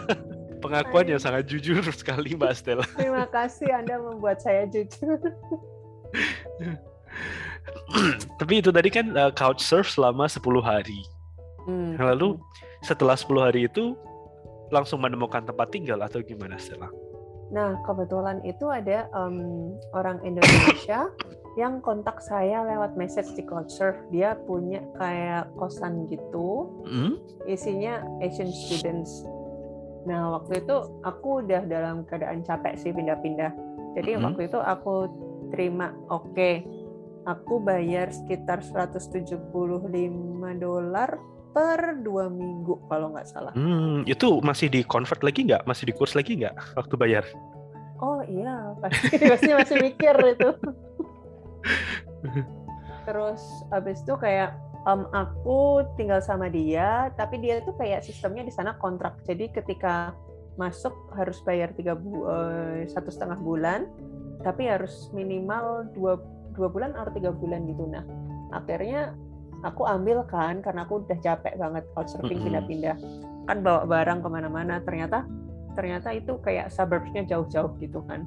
Pengakuan 0.61 1.09
yang 1.09 1.17
sangat 1.17 1.49
jujur 1.49 1.81
sekali 1.89 2.37
Mbak 2.37 2.53
Stella. 2.53 2.85
Terima 2.93 3.25
kasih 3.25 3.73
Anda 3.73 3.97
membuat 3.97 4.45
saya 4.45 4.69
jujur. 4.69 5.17
Tapi 8.39 8.53
itu 8.63 8.69
tadi 8.73 8.89
kan 8.89 9.13
uh, 9.13 9.31
couch 9.33 9.61
surf 9.61 9.87
selama 9.91 10.25
10 10.25 10.41
hari. 10.63 11.01
Hmm. 11.67 11.95
Lalu 11.99 12.41
setelah 12.81 13.13
10 13.13 13.29
hari 13.37 13.69
itu 13.69 13.93
langsung 14.71 15.03
menemukan 15.03 15.43
tempat 15.43 15.69
tinggal 15.69 15.99
atau 16.01 16.23
gimana 16.23 16.55
Stella? 16.57 16.89
Nah, 17.51 17.75
kebetulan 17.83 18.39
itu 18.47 18.71
ada 18.71 19.11
um, 19.11 19.75
orang 19.91 20.23
Indonesia 20.23 21.11
yang 21.59 21.83
kontak 21.83 22.23
saya 22.23 22.63
lewat 22.63 22.95
message 22.95 23.27
di 23.35 23.43
Couchsurf. 23.43 23.99
Dia 24.09 24.39
punya 24.47 24.79
kayak 24.95 25.51
kosan 25.59 26.07
gitu, 26.07 26.71
mm? 26.87 27.19
isinya 27.51 27.99
Asian 28.23 28.47
students 28.47 29.27
Nah, 30.05 30.33
waktu 30.33 30.65
itu 30.65 30.75
aku 31.05 31.45
udah 31.45 31.61
dalam 31.69 32.07
keadaan 32.09 32.41
capek 32.41 32.73
sih 32.77 32.89
pindah-pindah. 32.93 33.53
Jadi 33.97 34.11
mm 34.15 34.17
-hmm. 34.17 34.25
waktu 34.25 34.41
itu 34.49 34.59
aku 34.59 34.95
terima, 35.53 35.93
oke, 36.09 36.31
okay, 36.31 36.65
aku 37.25 37.61
bayar 37.61 38.09
sekitar 38.09 38.65
175 38.65 39.37
dolar 40.57 41.09
per 41.51 41.99
dua 41.99 42.31
minggu 42.31 42.79
kalau 42.87 43.11
nggak 43.11 43.27
salah. 43.27 43.53
Hmm, 43.53 44.07
itu 44.07 44.39
masih 44.39 44.71
di 44.71 44.81
convert 44.87 45.19
lagi 45.21 45.43
nggak? 45.43 45.67
Masih 45.67 45.91
di 45.91 45.93
kurs 45.93 46.15
lagi 46.15 46.39
nggak 46.39 46.55
waktu 46.79 46.95
bayar? 46.95 47.25
Oh 47.99 48.23
iya, 48.25 48.73
pasti 48.79 49.15
pasti 49.31 49.51
masih 49.51 49.75
mikir 49.83 50.15
itu. 50.31 50.49
Terus 53.03 53.41
habis 53.69 53.99
itu 53.99 54.15
kayak 54.15 54.55
um, 54.87 55.05
aku 55.11 55.83
tinggal 55.99 56.23
sama 56.23 56.47
dia, 56.47 57.11
tapi 57.19 57.37
dia 57.43 57.59
itu 57.59 57.75
kayak 57.75 58.01
sistemnya 58.01 58.47
di 58.47 58.53
sana 58.53 58.79
kontrak. 58.79 59.19
Jadi 59.27 59.51
ketika 59.51 60.15
masuk 60.55 60.93
harus 61.15 61.39
bayar 61.43 61.71
tiga 61.75 61.95
bu 61.95 62.27
uh, 62.27 62.79
satu 62.87 63.11
setengah 63.11 63.39
bulan, 63.43 63.91
tapi 64.41 64.71
harus 64.71 65.11
minimal 65.11 65.87
dua 65.91 66.15
dua 66.53 66.67
bulan 66.71 66.95
atau 66.95 67.11
tiga 67.15 67.31
bulan 67.33 67.67
gitu. 67.67 67.87
Nah 67.87 68.03
akhirnya 68.51 69.15
aku 69.63 69.85
ambil 69.85 70.25
kan 70.25 70.59
karena 70.59 70.85
aku 70.85 71.05
udah 71.05 71.17
capek 71.21 71.53
banget 71.57 71.83
couchsurfing 71.93 72.41
pindah-pindah 72.41 72.97
kan 73.45 73.57
bawa 73.61 73.85
barang 73.85 74.19
ke 74.25 74.27
mana-mana 74.29 74.81
ternyata 74.81 75.25
ternyata 75.77 76.11
itu 76.11 76.35
kayak 76.41 76.69
suburbsnya 76.73 77.25
jauh-jauh 77.29 77.71
gitu 77.79 78.01
kan 78.05 78.25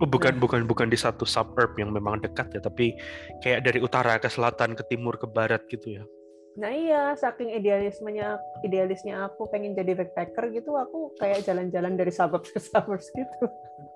Oh, 0.00 0.08
bukan 0.08 0.34
nah. 0.34 0.42
bukan 0.42 0.66
bukan 0.66 0.90
di 0.90 0.98
satu 0.98 1.22
suburb 1.22 1.78
yang 1.78 1.94
memang 1.94 2.18
dekat 2.18 2.50
ya, 2.50 2.58
tapi 2.58 2.98
kayak 3.38 3.62
dari 3.62 3.78
utara 3.78 4.18
ke 4.18 4.26
selatan 4.26 4.74
ke 4.74 4.82
timur 4.90 5.14
ke 5.14 5.30
barat 5.30 5.62
gitu 5.70 6.00
ya. 6.00 6.02
Nah 6.58 6.74
iya, 6.74 7.14
saking 7.14 7.54
idealismenya 7.54 8.34
idealisnya 8.66 9.30
aku 9.30 9.46
pengen 9.54 9.78
jadi 9.78 9.94
backpacker 9.94 10.50
gitu, 10.58 10.74
aku 10.74 11.14
kayak 11.22 11.46
jalan-jalan 11.46 11.94
dari 11.94 12.10
suburbs 12.10 12.50
ke 12.50 12.58
suburbs 12.58 13.14
gitu. 13.14 13.46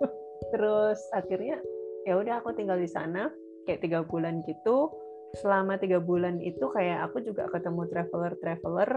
Terus 0.55 1.01
akhirnya 1.11 1.59
ya 2.07 2.15
udah 2.23 2.39
aku 2.39 2.55
tinggal 2.55 2.79
di 2.79 2.87
sana 2.87 3.27
kayak 3.66 3.82
tiga 3.82 4.00
bulan 4.06 4.40
gitu. 4.46 4.94
Selama 5.37 5.76
tiga 5.76 6.00
bulan 6.00 6.40
itu 6.40 6.70
kayak 6.73 7.11
aku 7.11 7.20
juga 7.20 7.50
ketemu 7.50 7.90
traveler 7.90 8.32
traveler 8.40 8.90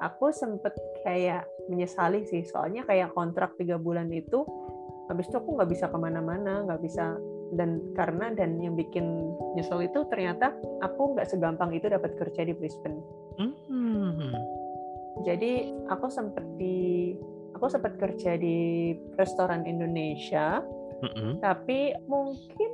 aku 0.00 0.32
sempet 0.32 0.72
kayak 1.04 1.44
menyesali 1.68 2.24
sih. 2.26 2.42
Soalnya 2.44 2.84
kayak 2.88 3.12
kontrak 3.12 3.54
tiga 3.60 3.76
bulan 3.76 4.10
itu 4.12 4.44
habis 5.06 5.30
itu 5.30 5.38
aku 5.38 5.54
nggak 5.54 5.70
bisa 5.70 5.86
ke 5.86 5.98
mana-mana 6.00 6.64
nggak 6.66 6.82
bisa. 6.82 7.16
Dan 7.54 7.94
karena 7.94 8.34
dan 8.34 8.58
yang 8.58 8.74
bikin 8.74 9.06
nyesel 9.54 9.78
itu 9.86 10.02
ternyata 10.10 10.50
aku 10.82 11.14
nggak 11.14 11.30
segampang 11.30 11.70
itu 11.70 11.86
dapat 11.86 12.18
kerja 12.18 12.42
di 12.42 12.52
Brisbane. 12.56 13.00
Hmm. 13.36 14.32
jadi 15.24 15.72
aku 15.92 16.08
sempet 16.08 16.44
di 16.56 17.12
aku 17.52 17.68
sempat 17.68 17.96
kerja 18.00 18.36
di 18.40 18.92
restoran 19.16 19.64
Indonesia. 19.68 20.64
Mm 20.96 21.12
-hmm. 21.12 21.32
tapi 21.44 21.92
mungkin 22.08 22.72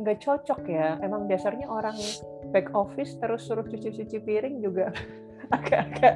nggak 0.00 0.18
cocok 0.22 0.60
ya. 0.66 0.98
Emang 1.02 1.26
dasarnya 1.30 1.66
orang 1.70 1.96
back 2.50 2.70
office 2.74 3.16
terus 3.18 3.46
suruh 3.46 3.66
cuci-cuci 3.66 4.18
piring 4.22 4.62
juga 4.62 4.94
agak-agak 5.54 6.14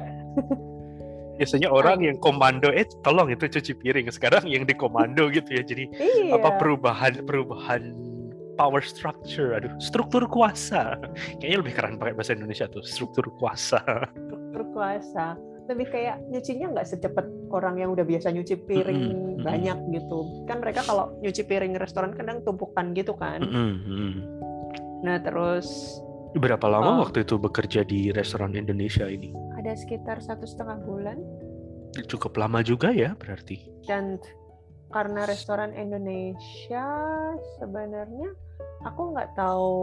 biasanya 1.39 1.71
orang 1.71 2.03
yang 2.03 2.19
komando 2.19 2.67
eh 2.67 2.83
tolong 2.99 3.31
itu 3.31 3.47
cuci 3.47 3.79
piring. 3.79 4.11
Sekarang 4.11 4.43
yang 4.43 4.67
di 4.67 4.75
komando 4.75 5.31
gitu 5.31 5.55
ya. 5.55 5.63
Jadi 5.63 5.87
iya. 5.95 6.35
apa 6.35 6.59
perubahan 6.59 7.23
perubahan 7.23 7.95
power 8.59 8.83
structure. 8.83 9.55
Aduh 9.55 9.71
struktur 9.79 10.27
kuasa. 10.27 10.99
Kayaknya 11.39 11.57
lebih 11.63 11.73
keren 11.79 11.95
pakai 11.95 12.13
bahasa 12.19 12.35
Indonesia 12.35 12.67
tuh 12.67 12.83
struktur 12.83 13.31
kuasa. 13.39 13.79
Struktur 14.11 14.67
kuasa 14.75 15.39
lebih 15.69 15.87
kayak 15.93 16.17
nyucinya 16.33 16.73
nggak 16.73 16.87
secepat 16.89 17.29
orang 17.53 17.77
yang 17.77 17.93
udah 17.93 18.01
biasa 18.01 18.33
nyuci 18.33 18.65
piring 18.65 19.01
mm 19.05 19.13
-hmm. 19.13 19.45
banyak 19.45 19.77
gitu. 19.93 20.19
Kan 20.49 20.65
mereka 20.65 20.81
kalau 20.81 21.13
nyuci 21.21 21.45
piring 21.45 21.77
restoran 21.77 22.17
kadang 22.17 22.41
tumpukan 22.41 22.91
gitu 22.97 23.13
kan. 23.13 23.45
Mm 23.45 23.73
-hmm. 23.77 24.11
nah 24.99 25.15
terus 25.21 25.69
berapa 26.35 26.67
lama 26.67 26.99
oh, 26.99 27.07
waktu 27.07 27.23
itu 27.23 27.39
bekerja 27.39 27.85
di 27.85 28.09
restoran 28.09 28.57
Indonesia 28.57 29.05
ini? 29.05 29.31
Ada 29.61 29.77
sekitar 29.77 30.19
satu 30.19 30.49
setengah 30.49 30.81
bulan. 30.83 31.21
Cukup 32.09 32.37
lama 32.37 32.65
juga 32.65 32.89
ya 32.89 33.13
berarti. 33.13 33.69
Dan 33.85 34.17
karena 34.89 35.29
restoran 35.29 35.73
Indonesia 35.77 36.85
sebenarnya 37.61 38.29
aku 38.85 39.01
nggak 39.11 39.35
tahu 39.35 39.75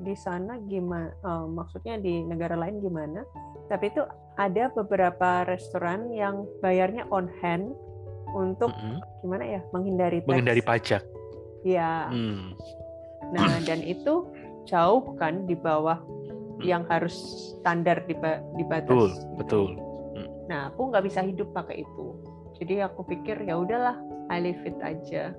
di 0.00 0.16
sana 0.16 0.56
gimana 0.64 1.12
uh, 1.24 1.44
maksudnya 1.44 2.00
di 2.00 2.24
negara 2.24 2.56
lain 2.56 2.80
gimana 2.80 3.24
tapi 3.68 3.92
itu 3.92 4.02
ada 4.40 4.72
beberapa 4.72 5.44
restoran 5.44 6.08
yang 6.10 6.48
bayarnya 6.64 7.04
on 7.12 7.28
hand 7.44 7.76
untuk 8.32 8.72
mm 8.72 8.80
-hmm. 8.80 8.98
gimana 9.20 9.44
ya 9.44 9.60
menghindari 9.74 10.18
tax. 10.24 10.28
menghindari 10.28 10.62
pajak 10.64 11.02
ya 11.66 12.08
hmm. 12.08 12.56
nah 13.36 13.60
dan 13.64 13.84
itu 13.84 14.28
jauh 14.64 15.04
kan 15.20 15.44
di 15.44 15.56
bawah 15.56 16.00
hmm. 16.00 16.64
yang 16.64 16.84
harus 16.88 17.16
standar 17.60 18.00
di, 18.08 18.16
di 18.56 18.64
batas 18.64 18.88
betul 18.88 19.10
betul 19.36 19.68
hmm. 20.16 20.28
nah 20.48 20.72
aku 20.72 20.88
nggak 20.88 21.04
bisa 21.04 21.20
hidup 21.24 21.52
pakai 21.52 21.84
itu 21.84 22.06
jadi 22.56 22.88
aku 22.88 23.04
pikir 23.08 23.40
ya 23.44 23.60
udahlah 23.60 23.96
I 24.32 24.40
leave 24.40 24.62
it 24.64 24.76
aja 24.80 25.36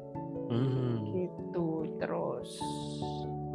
hmm. 0.50 1.10
gitu 1.16 1.51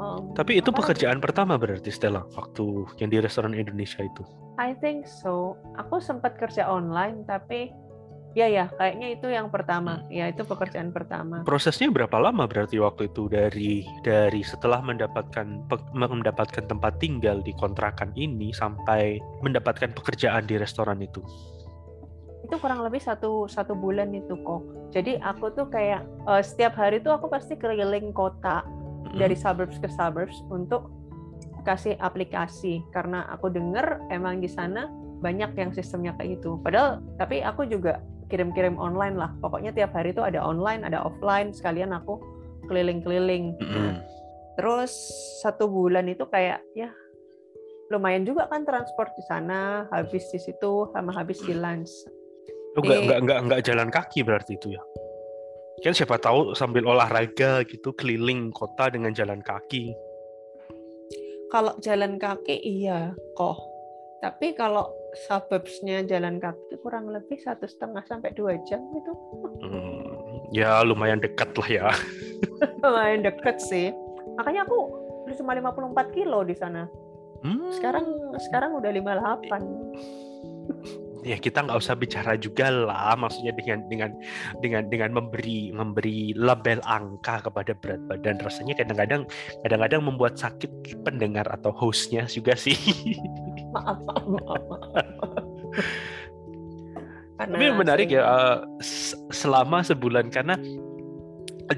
um, 0.07 0.31
tapi 0.39 0.63
itu 0.63 0.71
pekerjaan 0.71 1.19
pertama 1.19 1.59
berarti 1.59 1.91
Stella 1.91 2.23
waktu 2.39 2.87
yang 3.03 3.11
di 3.11 3.19
restoran 3.19 3.59
Indonesia 3.59 4.07
itu 4.07 4.23
I 4.57 4.73
think 4.81 5.05
so. 5.05 5.57
Aku 5.77 6.01
sempat 6.01 6.41
kerja 6.41 6.65
online 6.65 7.29
tapi 7.29 7.69
ya 8.37 8.49
ya 8.49 8.69
kayaknya 8.77 9.17
itu 9.17 9.29
yang 9.29 9.53
pertama. 9.53 10.01
Hmm. 10.01 10.09
Ya 10.13 10.33
itu 10.33 10.43
pekerjaan 10.45 10.93
pertama. 10.93 11.45
Prosesnya 11.45 11.93
berapa 11.93 12.17
lama 12.17 12.49
berarti 12.49 12.81
waktu 12.81 13.13
itu 13.13 13.29
dari 13.29 13.85
dari 14.01 14.41
setelah 14.41 14.81
mendapatkan 14.81 15.69
mendapatkan 15.93 16.65
tempat 16.65 16.97
tinggal 17.01 17.45
di 17.45 17.53
kontrakan 17.57 18.13
ini 18.17 18.53
sampai 18.53 19.21
mendapatkan 19.45 19.93
pekerjaan 19.93 20.49
di 20.49 20.57
restoran 20.57 21.05
itu? 21.05 21.21
Itu 22.45 22.57
kurang 22.57 22.81
lebih 22.81 23.05
satu 23.05 23.45
satu 23.49 23.77
bulan 23.77 24.13
itu 24.17 24.41
kok. 24.41 24.65
Jadi 24.93 25.21
aku 25.21 25.53
tuh 25.53 25.69
kayak 25.69 26.07
uh, 26.25 26.41
setiap 26.41 26.81
hari 26.81 27.05
tuh 27.05 27.13
aku 27.13 27.29
pasti 27.29 27.61
keliling 27.61 28.17
kota 28.17 28.65
dari 29.15 29.39
suburbs 29.39 29.79
ke 29.79 29.87
suburbs 29.93 30.43
untuk 30.51 30.91
kasih 31.67 31.99
aplikasi 31.99 32.83
karena 32.95 33.27
aku 33.31 33.51
dengar 33.51 33.99
emang 34.15 34.39
di 34.39 34.47
sana 34.47 34.87
banyak 35.19 35.59
yang 35.59 35.71
sistemnya 35.75 36.15
kayak 36.15 36.39
gitu. 36.39 36.63
Padahal 36.63 37.03
tapi 37.19 37.43
aku 37.43 37.67
juga 37.67 37.99
kirim-kirim 38.31 38.79
online 38.79 39.19
lah. 39.19 39.35
Pokoknya 39.39 39.75
tiap 39.75 39.95
hari 39.95 40.15
itu 40.15 40.23
ada 40.23 40.43
online, 40.43 40.87
ada 40.87 41.03
offline. 41.03 41.51
Sekalian 41.51 41.95
aku 41.95 42.23
keliling-keliling. 42.71 43.55
Terus 44.57 44.93
satu 45.43 45.69
bulan 45.69 46.07
itu 46.11 46.25
kayak 46.27 46.63
ya 46.73 46.91
lumayan 47.87 48.27
juga 48.27 48.51
kan 48.51 48.67
transport 48.67 49.15
di 49.15 49.23
sana, 49.31 49.87
habis 49.95 50.27
di 50.35 50.41
situ 50.43 50.91
sama 50.91 51.15
habis 51.15 51.39
di 51.43 51.55
lunch. 51.55 51.91
Lu 52.75 52.83
nggak 52.83 53.01
nggak 53.07 53.19
nggak 53.27 53.39
nggak 53.47 53.61
jalan 53.63 53.89
kaki 53.89 54.27
berarti 54.27 54.59
itu 54.59 54.75
ya? 54.75 54.83
Kan 55.85 55.93
siapa 55.93 56.17
tahu 56.17 56.57
sambil 56.57 56.89
olahraga 56.89 57.61
gitu 57.69 57.93
keliling 57.93 58.49
kota 58.53 58.89
dengan 58.89 59.13
jalan 59.13 59.45
kaki. 59.45 59.93
Kalau 61.53 61.79
jalan 61.79 62.19
kaki 62.19 62.59
iya 62.59 63.15
kok 63.39 63.77
tapi 64.25 64.57
kalau 64.57 64.89
suburbsnya 65.29 66.03
jalan 66.09 66.41
kaki 66.41 66.81
kurang 66.81 67.13
lebih 67.13 67.37
satu 67.39 67.69
setengah 67.69 68.03
sampai 68.09 68.33
dua 68.33 68.57
jam 68.65 68.81
itu 68.97 69.13
hmm, 69.63 70.51
ya 70.57 70.81
lumayan 70.83 71.21
dekat 71.21 71.53
lah 71.55 71.69
ya. 71.69 71.87
Lumayan 72.83 73.23
dekat 73.23 73.61
sih. 73.61 73.93
Makanya 74.41 74.65
aku 74.67 74.79
cuma 75.37 75.55
54 75.55 76.17
kilo 76.17 76.43
di 76.43 76.57
sana. 76.57 76.89
Hmm. 77.45 77.69
sekarang 77.69 78.09
sekarang 78.49 78.73
udah 78.81 78.91
58 78.91 79.61
ya 81.27 81.37
kita 81.43 81.67
nggak 81.67 81.83
usah 81.83 81.99
bicara 81.99 82.39
juga 82.39 82.71
lah 82.71 83.19
maksudnya 83.19 83.51
dengan 83.59 83.83
dengan 83.91 84.11
dengan 84.63 84.83
dengan 84.87 85.11
memberi 85.11 85.75
memberi 85.75 86.31
label 86.39 86.79
angka 86.87 87.43
kepada 87.43 87.75
berat 87.75 87.99
badan. 88.07 88.39
Rasanya 88.39 88.79
kadang-kadang 88.79 89.27
kadang-kadang 89.67 90.07
membuat 90.07 90.39
sakit 90.39 90.71
pendengar 91.03 91.51
atau 91.51 91.75
hostnya 91.75 92.31
juga 92.31 92.55
sih. 92.55 92.79
Maaf 93.75 93.99
maaf, 94.07 94.25
maaf, 94.31 94.63
tapi 97.37 97.69
menarik 97.69 98.09
ya 98.09 98.25
uh, 98.25 98.59
selama 99.29 99.85
sebulan 99.85 100.33
karena 100.33 100.57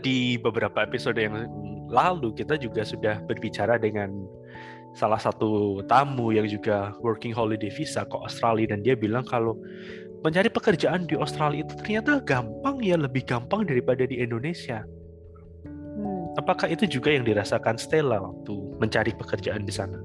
di 0.04 0.38
beberapa 0.38 0.86
episode 0.86 1.18
yang 1.18 1.50
lalu 1.90 2.30
kita 2.36 2.60
juga 2.60 2.86
sudah 2.86 3.18
berbicara 3.26 3.80
dengan 3.80 4.12
salah 4.96 5.20
satu 5.20 5.82
tamu 5.84 6.32
yang 6.32 6.48
juga 6.48 6.96
working 7.04 7.34
holiday 7.34 7.68
visa 7.68 8.06
ke 8.06 8.16
Australia 8.16 8.72
dan 8.72 8.80
dia 8.80 8.96
bilang 8.96 9.26
kalau 9.26 9.58
mencari 10.26 10.50
pekerjaan 10.50 11.06
di 11.06 11.14
Australia 11.14 11.62
itu 11.62 11.74
ternyata 11.78 12.18
gampang 12.24 12.82
ya 12.82 12.98
lebih 12.98 13.22
gampang 13.22 13.62
daripada 13.62 14.02
di 14.08 14.18
Indonesia. 14.18 14.82
Hmm. 15.94 16.34
Apakah 16.38 16.70
itu 16.70 16.86
juga 16.90 17.14
yang 17.14 17.22
dirasakan 17.22 17.78
Stella 17.78 18.18
waktu 18.18 18.54
mencari 18.82 19.14
pekerjaan 19.14 19.62
di 19.62 19.74
sana? 19.74 19.98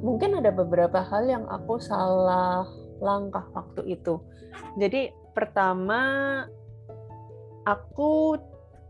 Mungkin 0.00 0.40
ada 0.40 0.50
beberapa 0.50 1.04
hal 1.04 1.28
yang 1.28 1.44
aku 1.46 1.78
salah 1.78 2.66
langkah 2.98 3.44
waktu 3.54 4.00
itu. 4.00 4.18
Jadi 4.80 5.14
pertama 5.30 6.00
aku 7.68 8.34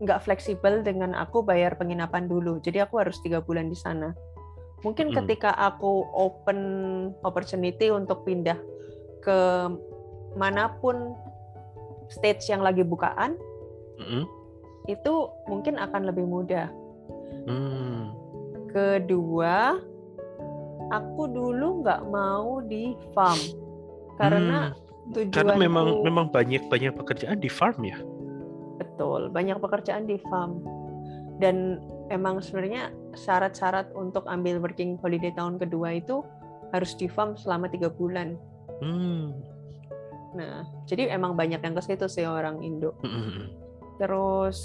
nggak 0.01 0.25
fleksibel 0.25 0.81
dengan 0.81 1.13
aku 1.13 1.45
bayar 1.45 1.77
penginapan 1.77 2.25
dulu. 2.25 2.57
Jadi 2.65 2.81
aku 2.81 2.97
harus 2.97 3.21
tiga 3.21 3.45
bulan 3.45 3.69
di 3.69 3.77
sana 3.77 4.09
Mungkin 4.81 5.13
Hmm. 5.13 5.17
ketika 5.23 5.53
aku 5.53 6.09
open 6.09 6.59
opportunity 7.21 7.93
untuk 7.93 8.25
pindah 8.25 8.57
ke 9.21 9.39
mana 10.33 10.73
pun 10.81 11.13
stage 12.09 12.49
yang 12.49 12.65
lagi 12.65 12.81
bukaan, 12.81 13.37
Mm-mm. 14.01 14.25
itu 14.89 15.13
mungkin 15.45 15.77
akan 15.77 16.09
lebih 16.09 16.25
mudah. 16.25 16.67
Hmm. 17.45 18.09
Kedua, 18.73 19.77
aku 20.89 21.21
dulu 21.29 21.85
nggak 21.85 22.01
mau 22.09 22.59
di 22.65 22.97
farm 23.13 23.39
karena 24.17 24.73
Hmm. 24.73 25.13
tujuanku 25.13 25.35
Karena 25.35 25.53
memang 25.55 25.87
memang 26.01 26.25
banyak 26.31 26.67
banyak 26.67 26.93
pekerjaan 26.95 27.37
di 27.37 27.49
farm 27.49 27.85
ya. 27.85 27.97
betul 28.81 29.29
banyak 29.29 29.61
pekerjaan 29.61 30.09
di 30.09 30.17
farm 30.25 30.57
dan 31.37 31.77
emang 32.09 32.41
sebenarnya 32.41 32.89
syarat-syarat 33.15 33.91
untuk 33.93 34.23
ambil 34.27 34.59
working 34.63 34.95
holiday 34.99 35.31
tahun 35.35 35.59
kedua 35.59 35.99
itu 35.99 36.23
harus 36.71 36.95
di 36.95 37.11
farm 37.11 37.35
selama 37.35 37.67
tiga 37.67 37.91
bulan. 37.91 38.39
Hmm. 38.79 39.35
Nah, 40.31 40.63
jadi 40.87 41.11
emang 41.11 41.35
banyak 41.35 41.59
yang 41.59 41.75
ke 41.75 41.83
situ 41.83 42.07
sih 42.07 42.23
orang 42.23 42.63
Indo. 42.63 42.95
Mm-mm. 43.03 43.51
Terus 43.99 44.59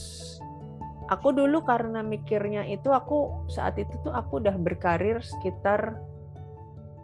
aku 1.10 1.34
dulu 1.34 1.66
karena 1.66 2.06
mikirnya 2.06 2.62
itu 2.70 2.94
aku 2.94 3.50
saat 3.50 3.74
itu 3.78 3.90
tuh 4.06 4.14
aku 4.14 4.38
udah 4.38 4.54
berkarir 4.54 5.18
sekitar 5.18 5.98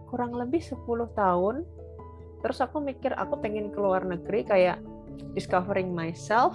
kurang 0.06 0.38
lebih 0.38 0.62
10 0.62 0.78
tahun. 1.18 1.66
Terus 2.42 2.58
aku 2.62 2.78
mikir 2.82 3.14
aku 3.18 3.38
pengen 3.42 3.75
keluar 3.75 4.06
negeri 4.06 4.46
kayak 4.46 4.78
discovering 5.34 5.90
myself 5.90 6.54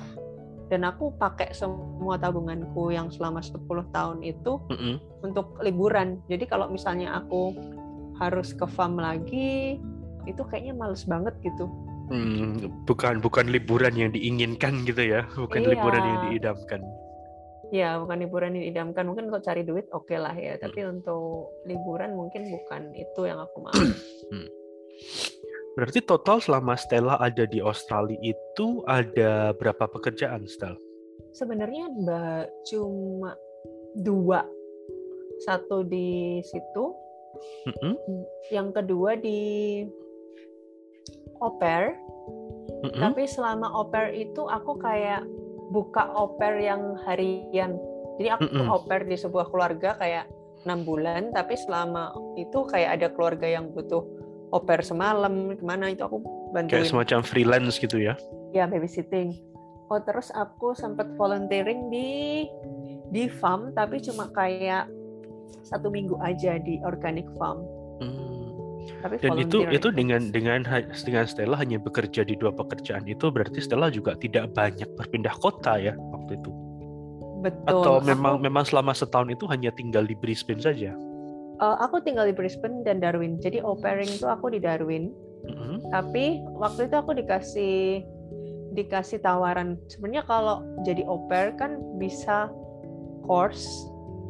dan 0.68 0.84
aku 0.84 1.16
pakai 1.16 1.56
semua 1.56 2.20
tabunganku 2.20 2.92
yang 2.92 3.08
selama 3.08 3.40
10 3.40 3.64
tahun 3.92 4.20
itu 4.24 4.60
Mm-mm. 4.68 5.00
untuk 5.24 5.56
liburan. 5.64 6.20
Jadi 6.28 6.44
kalau 6.48 6.68
misalnya 6.68 7.16
aku 7.16 7.56
harus 8.20 8.52
ke 8.52 8.66
farm 8.68 9.00
lagi 9.00 9.80
itu 10.28 10.42
kayaknya 10.52 10.76
males 10.76 11.08
banget 11.08 11.34
gitu. 11.40 11.72
Hmm, 12.08 12.56
bukan 12.88 13.20
bukan 13.20 13.52
liburan 13.52 13.92
yang 13.96 14.12
diinginkan 14.16 14.88
gitu 14.88 15.04
ya, 15.04 15.28
bukan 15.36 15.60
Iya. 15.64 15.72
liburan 15.76 16.04
yang 16.04 16.20
diidamkan. 16.32 16.82
Ya, 17.68 18.00
bukan 18.00 18.24
liburan 18.24 18.56
yang 18.56 18.64
diidamkan. 18.64 19.04
Mungkin 19.12 19.28
untuk 19.28 19.44
cari 19.44 19.68
duit 19.68 19.92
oke 19.92 20.16
lah 20.16 20.32
ya, 20.32 20.56
tapi 20.56 20.88
untuk 20.88 21.52
liburan 21.68 22.16
mungkin 22.16 22.48
bukan 22.48 22.96
itu 22.96 23.28
yang 23.28 23.44
aku 23.44 23.60
mau. 23.60 23.76
Berarti 25.78 26.02
total 26.02 26.42
selama 26.42 26.74
Stella 26.74 27.22
ada 27.22 27.46
di 27.46 27.62
Australia 27.62 28.18
itu 28.26 28.82
ada 28.90 29.54
berapa 29.54 29.86
pekerjaan, 29.86 30.50
Stella? 30.50 30.74
Sebenarnya 31.38 31.86
mbak 31.94 32.50
cuma 32.66 33.38
dua, 34.02 34.42
satu 35.46 35.86
di 35.86 36.42
situ, 36.42 36.98
Mm-mm. 37.70 37.94
yang 38.50 38.74
kedua 38.74 39.22
di 39.22 39.86
au 41.46 41.54
pair. 41.62 41.94
Mm-mm. 42.82 42.98
Tapi 42.98 43.30
selama 43.30 43.70
pair 43.94 44.18
itu 44.18 44.50
aku 44.50 44.82
kayak 44.82 45.22
buka 45.70 46.10
pair 46.42 46.58
yang 46.58 46.98
harian. 47.06 47.78
Jadi 48.18 48.34
aku 48.34 48.50
Mm-mm. 48.50 48.66
au 48.66 48.82
pair 48.82 49.06
di 49.06 49.14
sebuah 49.14 49.54
keluarga 49.54 49.94
kayak 50.02 50.26
enam 50.66 50.82
bulan, 50.90 51.30
tapi 51.38 51.54
selama 51.54 52.18
itu 52.34 52.66
kayak 52.66 52.98
ada 52.98 53.08
keluarga 53.14 53.46
yang 53.46 53.70
butuh 53.70 54.17
pair 54.64 54.80
semalam 54.84 55.56
ke 55.56 55.64
mana 55.64 55.92
itu 55.92 56.04
aku 56.04 56.24
bantuin. 56.56 56.80
Kayak 56.82 56.92
semacam 56.92 57.20
freelance 57.24 57.78
gitu 57.78 58.00
ya. 58.00 58.16
ya 58.56 58.64
babysitting. 58.66 59.36
Oh 59.88 60.00
terus 60.04 60.32
aku 60.36 60.76
sempat 60.76 61.08
volunteering 61.16 61.88
di 61.92 62.44
di 63.12 63.32
farm 63.32 63.72
tapi 63.72 64.04
cuma 64.04 64.28
kayak 64.36 64.88
satu 65.64 65.92
minggu 65.92 66.16
aja 66.24 66.60
di 66.60 66.80
organic 66.84 67.28
farm. 67.36 67.64
Hmm. 68.00 68.36
Tapi 69.04 69.20
Dan 69.20 69.36
itu 69.44 69.68
itu 69.68 69.88
dengan 69.92 70.32
dengan 70.32 70.64
dengan 70.92 71.26
Stella 71.28 71.60
hanya 71.60 71.76
bekerja 71.76 72.24
di 72.24 72.40
dua 72.40 72.56
pekerjaan 72.56 73.04
itu 73.04 73.28
berarti 73.28 73.60
Stella 73.60 73.92
juga 73.92 74.16
tidak 74.16 74.56
banyak 74.56 74.88
berpindah 74.96 75.36
kota 75.44 75.76
ya 75.76 75.94
waktu 75.96 76.40
itu. 76.40 76.52
betul. 77.38 77.68
Atau 77.70 77.94
Aku- 78.02 78.08
memang 78.08 78.42
memang 78.42 78.64
selama 78.66 78.96
setahun 78.98 79.30
itu 79.30 79.46
hanya 79.52 79.70
tinggal 79.76 80.08
di 80.08 80.16
Brisbane 80.18 80.64
saja. 80.64 80.96
Eh, 81.58 81.78
aku 81.82 82.02
tinggal 82.02 82.26
di 82.30 82.36
Brisbane 82.36 82.82
dan 82.86 83.02
Darwin. 83.02 83.42
Jadi 83.42 83.62
au 83.62 83.78
pairing 83.78 84.10
itu 84.10 84.26
aku 84.26 84.54
di 84.54 84.60
Darwin. 84.62 85.14
Mm-mm. 85.48 85.90
Tapi 85.94 86.44
waktu 86.58 86.92
itu 86.92 86.96
aku 86.98 87.12
dikasih 87.16 88.04
dikasih 88.76 89.24
tawaran. 89.24 89.80
Sebenarnya 89.90 90.28
kalau 90.28 90.62
jadi 90.86 91.08
au 91.08 91.26
pair 91.26 91.56
kan 91.56 91.80
bisa 91.98 92.52
course 93.26 93.66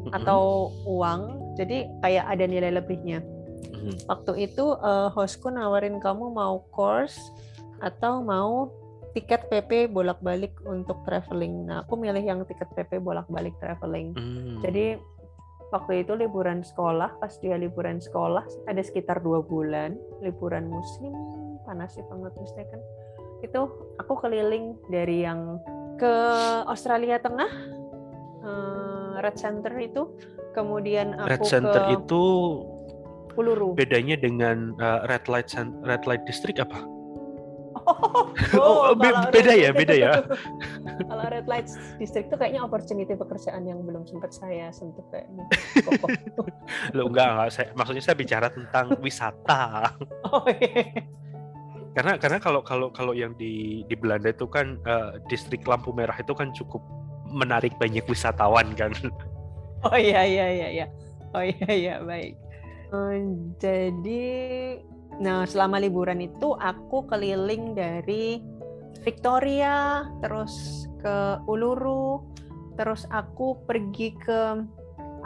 Mm-mm. 0.07 0.15
atau 0.23 0.71
uang. 0.87 1.55
Jadi 1.57 1.89
kayak 2.05 2.25
ada 2.27 2.45
nilai 2.45 2.71
lebihnya. 2.77 3.21
Mm-mm. 3.57 3.97
waktu 4.05 4.47
itu 4.47 4.77
eh, 4.79 5.09
hostku 5.11 5.49
nawarin 5.49 5.97
kamu 5.97 6.29
mau 6.33 6.61
course 6.71 7.17
atau 7.81 8.21
mau 8.25 8.69
tiket 9.17 9.49
PP 9.49 9.89
bolak-balik 9.89 10.53
untuk 10.69 11.01
traveling. 11.01 11.65
Nah, 11.65 11.81
aku 11.81 11.97
milih 11.97 12.21
yang 12.21 12.45
tiket 12.45 12.69
PP 12.77 13.01
bolak-balik 13.01 13.57
traveling. 13.57 14.13
Hmm. 14.13 14.61
Jadi 14.61 15.01
waktu 15.71 16.07
itu 16.07 16.15
liburan 16.15 16.63
sekolah, 16.63 17.19
pas 17.19 17.33
dia 17.43 17.59
liburan 17.59 17.99
sekolah 17.99 18.43
ada 18.67 18.81
sekitar 18.81 19.19
dua 19.19 19.43
bulan 19.43 19.99
liburan 20.23 20.71
musim 20.71 21.11
panas 21.67 21.95
sih 21.95 22.03
banget 22.07 22.33
kan. 22.55 22.81
Itu 23.43 23.69
aku 23.99 24.13
keliling 24.17 24.79
dari 24.87 25.27
yang 25.27 25.59
ke 25.99 26.13
Australia 26.69 27.19
Tengah, 27.19 27.51
eh, 28.45 29.13
Red 29.19 29.35
Center 29.35 29.73
itu, 29.81 30.13
kemudian 30.55 31.17
aku 31.19 31.29
Red 31.29 31.45
Center 31.45 31.83
ke 31.89 32.01
itu 32.01 32.23
Uluru. 33.37 33.77
bedanya 33.77 34.17
dengan 34.17 34.73
uh, 34.81 35.05
Red 35.05 35.29
Light 35.29 35.53
Red 35.85 36.09
Light 36.09 36.25
District 36.25 36.57
apa? 36.57 36.96
Oh, 37.87 38.27
Oh, 38.59 38.91
be- 38.99 39.31
beda 39.31 39.53
red- 39.55 39.63
ya, 39.63 39.69
beda 39.71 39.95
ya. 39.95 40.11
kalau 41.09 41.23
red 41.31 41.47
light 41.47 41.71
district 41.95 42.27
itu 42.27 42.35
kayaknya 42.35 42.61
opportunity 42.67 43.15
pekerjaan 43.15 43.63
yang 43.63 43.79
belum 43.87 44.03
sempat 44.03 44.35
saya 44.35 44.67
sentuh 44.75 45.07
kayaknya. 45.07 45.47
Lo 46.97 47.07
enggak 47.07 47.27
enggak 47.31 47.49
saya 47.55 47.67
maksudnya 47.79 48.03
saya 48.03 48.15
bicara 48.19 48.47
tentang 48.51 48.99
wisata. 48.99 49.95
oh 50.27 50.43
iya. 50.51 51.07
Karena 51.95 52.13
karena 52.19 52.37
kalau 52.43 52.61
kalau 52.61 52.91
kalau 52.91 53.15
yang 53.15 53.33
di 53.39 53.81
di 53.87 53.95
Belanda 53.95 54.29
itu 54.29 54.45
kan 54.51 54.77
uh, 54.85 55.17
distrik 55.31 55.63
lampu 55.65 55.95
merah 55.95 56.13
itu 56.19 56.35
kan 56.35 56.51
cukup 56.51 56.83
menarik 57.31 57.71
banyak 57.79 58.03
wisatawan 58.05 58.67
kan. 58.75 58.91
Oh 59.87 59.95
iya 59.95 60.27
iya 60.27 60.45
iya 60.51 60.67
iya. 60.83 60.87
Oh 61.31 61.43
iya 61.45 61.69
iya 61.69 61.95
baik. 62.03 62.35
Eh, 62.87 63.19
jadi 63.59 64.25
nah 65.17 65.45
selama 65.49 65.81
liburan 65.81 66.21
itu 66.21 66.53
aku 66.57 67.09
keliling 67.09 67.73
dari 67.73 68.41
Victoria 69.01 70.05
terus 70.21 70.85
ke 71.01 71.41
Uluru 71.49 72.21
terus 72.77 73.09
aku 73.09 73.57
pergi 73.65 74.13
ke 74.13 74.61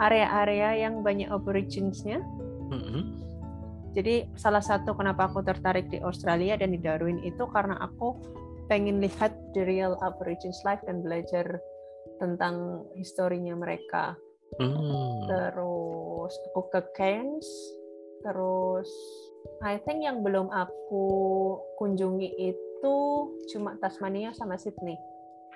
area-area 0.00 0.88
yang 0.88 1.04
banyak 1.04 1.28
aborigines-nya 1.28 2.24
Mm-mm. 2.72 3.22
Jadi 3.92 4.24
salah 4.40 4.64
satu 4.64 4.96
kenapa 4.96 5.28
aku 5.28 5.44
tertarik 5.44 5.92
di 5.92 6.00
Australia 6.00 6.56
dan 6.56 6.72
di 6.72 6.80
Darwin 6.80 7.20
itu 7.20 7.44
karena 7.52 7.76
aku 7.76 8.16
pengen 8.72 9.04
lihat 9.04 9.36
the 9.52 9.68
real 9.68 10.00
Aborigines 10.00 10.56
life 10.64 10.80
dan 10.88 11.04
belajar 11.04 11.60
tentang 12.16 12.88
historinya 12.96 13.52
mereka. 13.52 14.16
Hmm. 14.56 15.28
Terus 15.28 16.32
aku 16.52 16.60
ke 16.72 16.80
Cairns, 16.96 17.48
terus 18.24 18.88
I 19.62 19.78
think 19.82 20.02
yang 20.02 20.22
belum 20.26 20.50
aku 20.50 21.04
kunjungi 21.78 22.28
itu 22.36 22.96
cuma 23.54 23.78
Tasmania 23.78 24.34
sama 24.34 24.58
Sydney. 24.58 24.98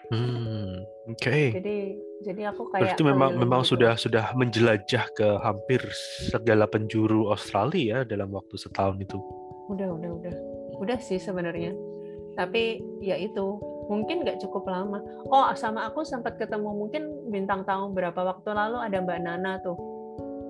Hmm. 0.07 0.87
Oke. 1.11 1.51
Jadi 1.51 1.99
jadi 2.23 2.55
aku 2.55 2.71
kayak 2.71 2.95
Berarti 2.95 3.03
memang 3.03 3.31
memang 3.35 3.63
gitu. 3.67 3.75
sudah 3.75 3.93
sudah 3.99 4.25
menjelajah 4.39 5.05
ke 5.13 5.29
hampir 5.43 5.83
segala 6.31 6.71
penjuru 6.71 7.35
Australia 7.35 8.03
ya 8.03 8.07
dalam 8.07 8.31
waktu 8.31 8.55
setahun 8.55 9.03
itu. 9.03 9.19
udah 9.67 9.99
udah 9.99 10.11
udah 10.23 10.35
udah 10.79 10.99
sih 11.03 11.19
sebenarnya 11.19 11.75
tapi 12.39 12.79
ya 13.03 13.19
itu 13.19 13.59
mungkin 13.91 14.23
nggak 14.23 14.39
cukup 14.39 14.63
lama 14.71 15.03
oh 15.27 15.51
sama 15.59 15.91
aku 15.91 16.07
sempat 16.07 16.39
ketemu 16.39 16.71
mungkin 16.71 17.03
bintang 17.35 17.67
tamu 17.67 17.91
berapa 17.91 18.15
waktu 18.15 18.47
lalu 18.55 18.79
ada 18.79 19.03
mbak 19.03 19.19
Nana 19.27 19.59
tuh 19.67 19.75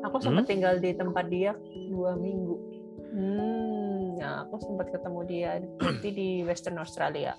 aku 0.05 0.21
sempat 0.21 0.45
Hmm? 0.45 0.53
tinggal 0.53 0.75
di 0.77 0.93
tempat 0.93 1.33
dia 1.33 1.57
dua 1.89 2.13
minggu 2.13 2.61
hmm 3.17 4.21
ya 4.21 4.45
aku 4.45 4.61
sempat 4.61 4.93
ketemu 4.93 5.21
dia 5.25 5.51
berarti 5.81 6.11
di 6.13 6.29
Western 6.45 6.77
Australia. 6.77 7.33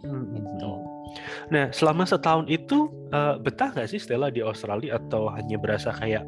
Hmm. 0.00 0.32
gitu. 0.32 0.72
Nah, 1.52 1.68
selama 1.72 2.08
setahun 2.08 2.48
itu 2.48 2.88
eh, 3.12 3.36
betah 3.40 3.72
nggak 3.76 3.88
sih 3.92 4.00
Stella 4.00 4.32
di 4.32 4.40
Australia 4.40 4.96
atau 4.96 5.28
hanya 5.32 5.60
berasa 5.60 5.92
kayak 5.92 6.24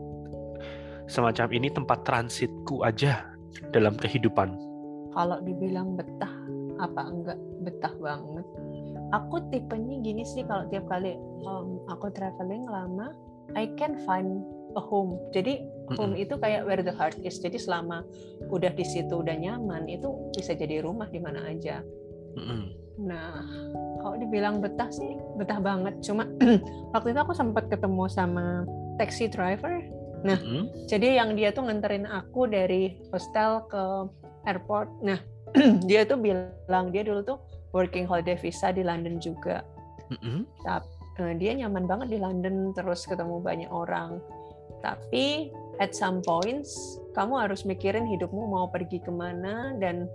semacam 1.08 1.48
ini 1.56 1.68
tempat 1.72 2.04
transitku 2.04 2.84
aja 2.84 3.24
dalam 3.72 3.98
kehidupan? 3.98 4.70
kalau 5.14 5.38
dibilang 5.42 5.98
betah 5.98 6.32
apa 6.80 7.02
enggak? 7.06 7.38
Betah 7.66 7.94
banget. 8.00 8.46
Aku 9.10 9.42
tipenya 9.50 9.98
gini 10.00 10.22
sih 10.22 10.46
kalau 10.46 10.70
tiap 10.70 10.86
kali 10.86 11.18
um, 11.42 11.82
aku 11.90 12.14
traveling 12.14 12.62
lama 12.64 13.10
I 13.58 13.74
can 13.74 13.98
find 14.06 14.46
a 14.78 14.82
home. 14.82 15.18
Jadi 15.34 15.66
home 15.96 16.14
itu 16.14 16.34
kayak 16.38 16.66
where 16.66 16.82
the 16.82 16.94
heart 16.94 17.16
is. 17.22 17.38
Jadi 17.40 17.58
selama 17.58 18.06
udah 18.50 18.72
di 18.74 18.84
situ 18.86 19.22
udah 19.22 19.34
nyaman, 19.34 19.90
itu 19.90 20.30
bisa 20.36 20.54
jadi 20.54 20.84
rumah 20.84 21.10
di 21.10 21.18
mana 21.22 21.46
aja. 21.50 21.82
Nah, 23.00 23.42
kalau 24.04 24.16
dibilang 24.20 24.60
betah 24.60 24.92
sih 24.92 25.16
betah 25.40 25.58
banget. 25.58 25.98
Cuma 26.04 26.28
waktu 26.94 27.16
itu 27.16 27.20
aku 27.20 27.32
sempat 27.32 27.66
ketemu 27.72 28.04
sama 28.12 28.68
taxi 29.00 29.26
driver. 29.26 29.80
Nah, 30.20 30.36
jadi 30.84 31.16
yang 31.16 31.32
dia 31.32 31.48
tuh 31.48 31.64
nganterin 31.64 32.04
aku 32.04 32.44
dari 32.44 33.00
hostel 33.08 33.64
ke 33.72 33.82
airport. 34.44 34.92
Nah, 35.00 35.16
dia 35.88 36.04
tuh 36.04 36.20
bilang 36.20 36.92
dia 36.92 37.02
dulu 37.02 37.24
tuh 37.24 37.38
working 37.72 38.04
holiday 38.04 38.36
visa 38.36 38.68
di 38.68 38.84
London 38.84 39.16
juga. 39.16 39.64
Tapi 40.60 41.22
uh, 41.22 41.34
dia 41.38 41.56
nyaman 41.56 41.88
banget 41.88 42.08
di 42.12 42.18
London, 42.20 42.76
terus 42.76 43.06
ketemu 43.08 43.40
banyak 43.40 43.70
orang. 43.70 44.20
Tapi 44.84 45.52
at 45.80 45.96
some 45.96 46.20
points 46.20 47.00
kamu 47.16 47.48
harus 47.48 47.66
mikirin 47.66 48.06
hidupmu 48.06 48.46
mau 48.46 48.68
pergi 48.70 49.00
ke 49.02 49.10
mana 49.10 49.74
dan 49.80 50.06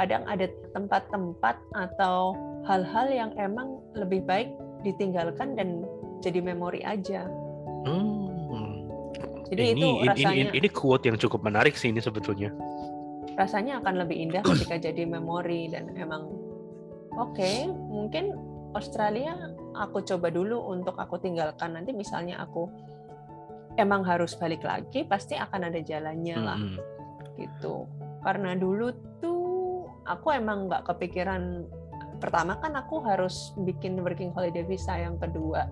kadang 0.00 0.24
ada 0.26 0.48
tempat-tempat 0.72 1.56
atau 1.76 2.34
hal-hal 2.64 3.06
yang 3.12 3.30
emang 3.36 3.78
lebih 3.92 4.24
baik 4.24 4.48
ditinggalkan 4.80 5.52
dan 5.54 5.84
jadi 6.24 6.40
memori 6.40 6.80
aja. 6.84 7.28
Hmm. 7.84 8.88
Jadi 9.50 9.74
ini, 9.74 9.82
itu 9.82 10.08
rasanya 10.08 10.30
ini, 10.32 10.42
ini, 10.54 10.58
ini 10.62 10.68
quote 10.70 11.04
yang 11.10 11.18
cukup 11.18 11.42
menarik 11.42 11.74
sih 11.74 11.90
ini 11.90 11.98
sebetulnya. 11.98 12.54
Rasanya 13.34 13.82
akan 13.82 13.94
lebih 14.06 14.16
indah 14.30 14.42
ketika 14.46 14.78
jadi 14.78 15.04
memori 15.04 15.68
dan 15.68 15.90
emang 15.98 16.30
oke 17.18 17.34
okay, 17.34 17.66
mungkin 17.68 18.36
Australia 18.78 19.34
aku 19.74 20.06
coba 20.06 20.30
dulu 20.30 20.70
untuk 20.70 20.94
aku 20.94 21.18
tinggalkan 21.18 21.74
nanti 21.74 21.90
misalnya 21.90 22.38
aku 22.38 22.70
emang 23.78 24.02
harus 24.02 24.34
balik 24.34 24.64
lagi 24.64 25.06
pasti 25.06 25.38
akan 25.38 25.70
ada 25.70 25.80
jalannya 25.82 26.36
lah 26.40 26.58
mm 26.58 26.70
-hmm. 26.74 27.36
gitu 27.38 27.86
karena 28.24 28.56
dulu 28.58 28.90
tuh 29.22 29.86
aku 30.08 30.34
emang 30.34 30.66
nggak 30.66 30.88
kepikiran 30.90 31.64
pertama 32.20 32.58
kan 32.60 32.76
aku 32.76 33.00
harus 33.00 33.54
bikin 33.64 33.96
working 34.02 34.34
holiday 34.34 34.66
visa 34.66 34.98
yang 34.98 35.16
kedua 35.16 35.66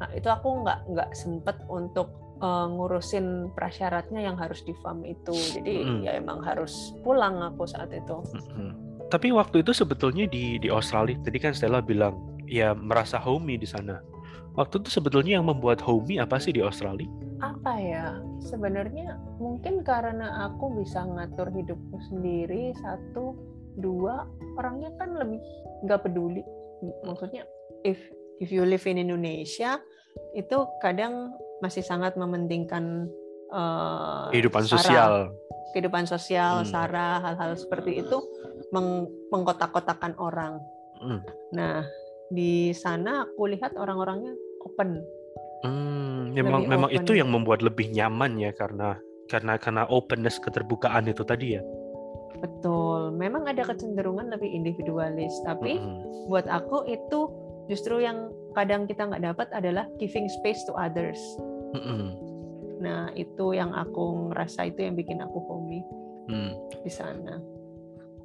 nah 0.00 0.08
itu 0.16 0.26
aku 0.26 0.64
nggak 0.64 0.80
nggak 0.88 1.10
sempet 1.14 1.56
untuk 1.68 2.10
uh, 2.40 2.66
ngurusin 2.66 3.52
prasyaratnya 3.54 4.24
yang 4.24 4.34
harus 4.40 4.64
di 4.64 4.74
farm 4.80 5.04
itu 5.04 5.36
jadi 5.58 5.84
mm 5.84 5.86
-hmm. 5.86 6.00
ya 6.08 6.12
emang 6.18 6.40
harus 6.42 6.96
pulang 7.04 7.38
aku 7.44 7.68
saat 7.68 7.92
itu 7.92 8.18
mm 8.18 8.42
-hmm. 8.42 8.70
tapi 9.12 9.30
waktu 9.30 9.60
itu 9.62 9.76
sebetulnya 9.76 10.24
di 10.26 10.58
di 10.58 10.68
Australia 10.72 11.18
tadi 11.20 11.38
kan 11.38 11.52
Stella 11.52 11.84
bilang 11.84 12.18
ya 12.48 12.72
merasa 12.74 13.20
homey 13.20 13.60
di 13.60 13.68
sana 13.68 14.00
waktu 14.56 14.84
itu 14.84 14.88
sebetulnya 14.92 15.40
yang 15.40 15.46
membuat 15.48 15.80
homey 15.80 16.20
apa 16.20 16.36
sih 16.36 16.52
di 16.52 16.60
Australia? 16.60 17.08
Apa 17.42 17.74
ya? 17.78 18.20
Sebenarnya 18.44 19.18
mungkin 19.40 19.82
karena 19.82 20.46
aku 20.50 20.78
bisa 20.78 21.02
ngatur 21.02 21.50
hidupku 21.50 21.96
sendiri 22.12 22.76
satu 22.78 23.34
dua 23.80 24.28
orangnya 24.60 24.92
kan 25.00 25.16
lebih 25.16 25.40
nggak 25.88 26.04
peduli. 26.04 26.44
Maksudnya 27.02 27.48
if 27.82 27.98
if 28.38 28.52
you 28.52 28.62
live 28.66 28.84
in 28.84 29.00
Indonesia 29.00 29.80
itu 30.36 30.58
kadang 30.84 31.32
masih 31.64 31.80
sangat 31.80 32.18
mementingkan 32.20 33.08
uh, 33.54 34.28
kehidupan 34.34 34.66
sarah, 34.66 34.76
sosial. 34.82 35.12
Kehidupan 35.72 36.04
sosial 36.04 36.54
hmm. 36.62 36.68
sara 36.68 37.22
hal-hal 37.22 37.56
seperti 37.56 38.04
itu 38.04 38.18
meng, 38.74 39.08
mengkotak-kotakan 39.32 40.14
orang. 40.20 40.60
Hmm. 41.02 41.18
nah 41.50 41.82
di 42.30 42.70
sana 42.70 43.26
aku 43.26 43.50
lihat 43.50 43.74
orang-orangnya 43.74 44.38
open 44.62 45.02
hmm, 45.66 46.34
memang 46.34 46.66
memang 46.70 46.90
open. 46.90 47.02
itu 47.02 47.12
yang 47.18 47.30
membuat 47.30 47.60
lebih 47.60 47.90
nyaman 47.90 48.38
ya 48.38 48.50
karena 48.54 48.98
karena 49.30 49.56
karena 49.56 49.82
openness 49.88 50.38
keterbukaan 50.42 51.08
itu 51.08 51.22
tadi 51.22 51.58
ya 51.58 51.62
Betul, 52.42 53.14
memang 53.14 53.46
ada 53.46 53.62
kecenderungan 53.62 54.34
lebih 54.34 54.50
individualis, 54.50 55.30
tapi 55.46 55.78
mm-hmm. 55.78 56.26
buat 56.26 56.50
aku 56.50 56.90
itu 56.90 57.30
justru 57.70 58.02
yang 58.02 58.34
kadang 58.58 58.90
kita 58.90 59.06
nggak 59.06 59.22
dapat 59.22 59.48
adalah 59.54 59.86
giving 60.02 60.26
space 60.26 60.66
to 60.66 60.74
others. 60.74 61.22
Mm-hmm. 61.76 62.02
Nah 62.82 63.14
itu 63.14 63.54
yang 63.54 63.70
aku 63.70 64.34
ngerasa 64.34 64.74
itu 64.74 64.82
yang 64.82 64.98
bikin 64.98 65.22
aku 65.22 65.38
homey 65.46 65.86
mm. 66.26 66.82
di 66.82 66.90
sana. 66.90 67.38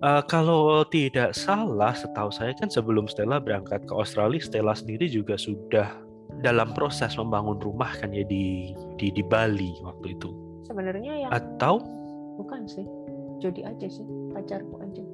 Uh, 0.01 0.21
kalau 0.25 0.81
tidak 0.89 1.37
salah, 1.37 1.93
setahu 1.93 2.29
saya 2.33 2.57
kan 2.57 2.69
sebelum 2.69 3.05
Stella 3.09 3.37
berangkat 3.37 3.85
ke 3.85 3.93
Australia, 3.93 4.41
Stella 4.41 4.73
sendiri 4.73 5.09
juga 5.09 5.37
sudah 5.37 5.93
dalam 6.41 6.73
proses 6.77 7.17
membangun 7.17 7.57
rumah 7.57 7.91
kan 7.97 8.13
ya 8.13 8.25
di 8.25 8.73
di 8.97 9.09
di 9.13 9.23
Bali 9.25 9.77
waktu 9.81 10.13
itu. 10.13 10.29
Sebenarnya 10.65 11.27
yang 11.27 11.31
atau 11.31 11.81
bukan 12.37 12.67
sih 12.69 12.85
Jody 13.41 13.65
aja 13.65 13.87
sih 13.89 14.05
pacarku 14.33 14.81
aja 14.81 15.05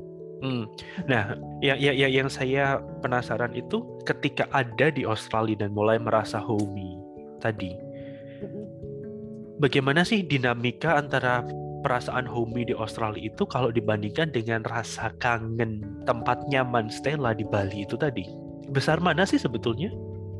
Hmm. 0.43 0.67
Nah, 1.07 1.39
yang, 1.63 1.79
yang, 1.79 2.11
yang 2.11 2.27
saya 2.27 2.75
penasaran 2.99 3.55
itu 3.55 3.79
ketika 4.03 4.43
ada 4.51 4.91
di 4.91 5.07
Australia 5.07 5.55
dan 5.55 5.71
mulai 5.71 5.95
merasa 5.95 6.35
homey 6.43 6.99
tadi, 7.39 7.71
bagaimana 9.63 10.03
sih 10.03 10.19
dinamika 10.27 10.99
antara 10.99 11.47
perasaan 11.79 12.27
homey 12.27 12.67
di 12.67 12.75
Australia 12.75 13.23
itu 13.23 13.47
kalau 13.47 13.71
dibandingkan 13.71 14.35
dengan 14.35 14.67
rasa 14.67 15.15
kangen 15.23 16.03
tempat 16.03 16.43
nyaman 16.51 16.91
Stella 16.91 17.31
di 17.31 17.47
Bali 17.47 17.87
itu 17.87 17.95
tadi? 17.95 18.27
Besar 18.67 18.99
mana 18.99 19.23
sih 19.23 19.39
sebetulnya? 19.39 19.95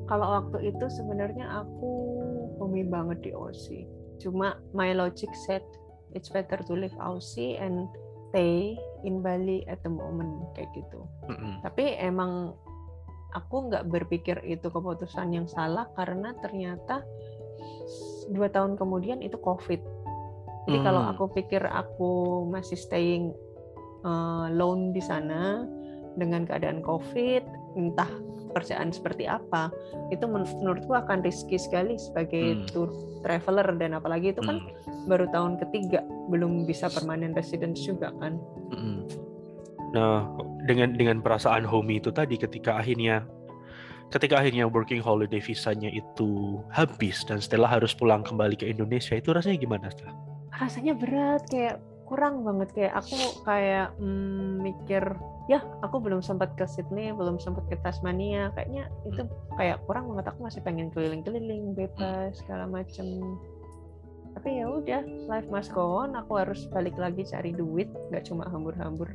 Kalau 0.07 0.27
waktu 0.41 0.73
itu 0.73 0.85
sebenarnya 0.91 1.63
aku 1.63 1.91
homey 2.59 2.83
banget 2.83 3.23
di 3.23 3.31
Aussie. 3.31 3.87
Cuma 4.19 4.59
my 4.75 4.91
logic 4.95 5.31
said 5.47 5.63
it's 6.11 6.29
better 6.29 6.59
to 6.63 6.73
live 6.75 6.93
Aussie 6.99 7.55
and 7.59 7.87
stay 8.33 8.73
in 9.05 9.21
Bali 9.21 9.61
at 9.69 9.79
the 9.85 9.91
moment 9.93 10.49
kayak 10.57 10.69
gitu. 10.73 11.05
Mm-hmm. 11.29 11.53
Tapi 11.61 11.85
emang 12.01 12.57
aku 13.33 13.69
nggak 13.69 13.89
berpikir 13.89 14.41
itu 14.45 14.69
keputusan 14.69 15.33
yang 15.33 15.45
salah 15.49 15.89
karena 15.97 16.33
ternyata 16.41 17.05
dua 18.33 18.49
tahun 18.49 18.73
kemudian 18.79 19.21
itu 19.21 19.37
COVID. 19.37 19.81
Jadi 20.65 20.77
mm. 20.79 20.85
kalau 20.85 21.03
aku 21.11 21.29
pikir 21.35 21.61
aku 21.67 22.43
masih 22.47 22.79
staying 22.79 23.35
uh, 24.07 24.47
di 24.95 25.01
sana 25.03 25.67
dengan 26.15 26.45
keadaan 26.45 26.81
COVID, 26.85 27.43
entah 27.77 28.09
pekerjaan 28.53 28.93
seperti 28.93 29.25
apa 29.25 29.73
itu 30.13 30.29
menurutku 30.29 30.93
akan 30.93 31.25
risky 31.25 31.57
sekali 31.57 31.97
sebagai 31.97 32.61
hmm. 32.61 32.69
tour 32.69 32.89
traveler 33.25 33.65
dan 33.81 33.97
apalagi 33.97 34.37
itu 34.37 34.41
kan 34.45 34.61
hmm. 34.61 35.09
baru 35.09 35.25
tahun 35.33 35.57
ketiga 35.57 36.05
belum 36.29 36.69
bisa 36.69 36.93
permanent 36.93 37.33
residence 37.33 37.81
juga 37.81 38.13
kan. 38.21 38.37
Hmm. 38.69 39.09
Nah 39.97 40.29
dengan 40.69 40.93
dengan 40.93 41.17
perasaan 41.25 41.65
homey 41.65 41.97
itu 41.97 42.13
tadi 42.13 42.37
ketika 42.37 42.77
akhirnya 42.77 43.25
ketika 44.13 44.37
akhirnya 44.37 44.69
working 44.69 45.01
holiday 45.01 45.41
visanya 45.41 45.89
itu 45.89 46.61
habis 46.69 47.25
dan 47.25 47.41
Stella 47.41 47.65
harus 47.65 47.97
pulang 47.97 48.21
kembali 48.21 48.53
ke 48.53 48.69
Indonesia 48.69 49.17
itu 49.17 49.33
rasanya 49.33 49.57
gimana 49.57 49.89
Stella? 49.89 50.13
Rasanya 50.53 50.93
berat 50.93 51.49
kayak 51.49 51.81
kurang 52.05 52.45
banget 52.45 52.69
kayak 52.77 52.93
aku 52.93 53.17
kayak 53.41 53.89
mm, 53.97 54.61
mikir 54.61 55.01
ya 55.51 55.60
aku 55.84 55.99
belum 55.99 56.23
sempat 56.23 56.56
ke 56.56 56.63
Sydney 56.63 57.12
belum 57.12 57.39
sempat 57.39 57.67
ke 57.67 57.75
Tasmania. 57.84 58.51
Kayaknya 58.56 58.88
itu 59.03 59.27
kayak 59.60 59.84
kurang 59.84 60.12
banget 60.12 60.32
aku 60.32 60.39
masih 60.47 60.62
pengen 60.63 60.88
keliling-keliling 60.95 61.75
bebas 61.75 62.39
segala 62.39 62.67
macem. 62.67 63.38
Tapi 64.34 64.49
ya 64.63 64.65
udah 64.65 65.01
life 65.29 65.47
must 65.51 65.75
go 65.75 65.84
on. 65.84 66.15
Aku 66.17 66.39
harus 66.39 66.65
balik 66.71 66.95
lagi 66.95 67.27
cari 67.27 67.51
duit 67.51 67.91
nggak 68.10 68.23
cuma 68.27 68.47
hambur-hambur. 68.47 69.12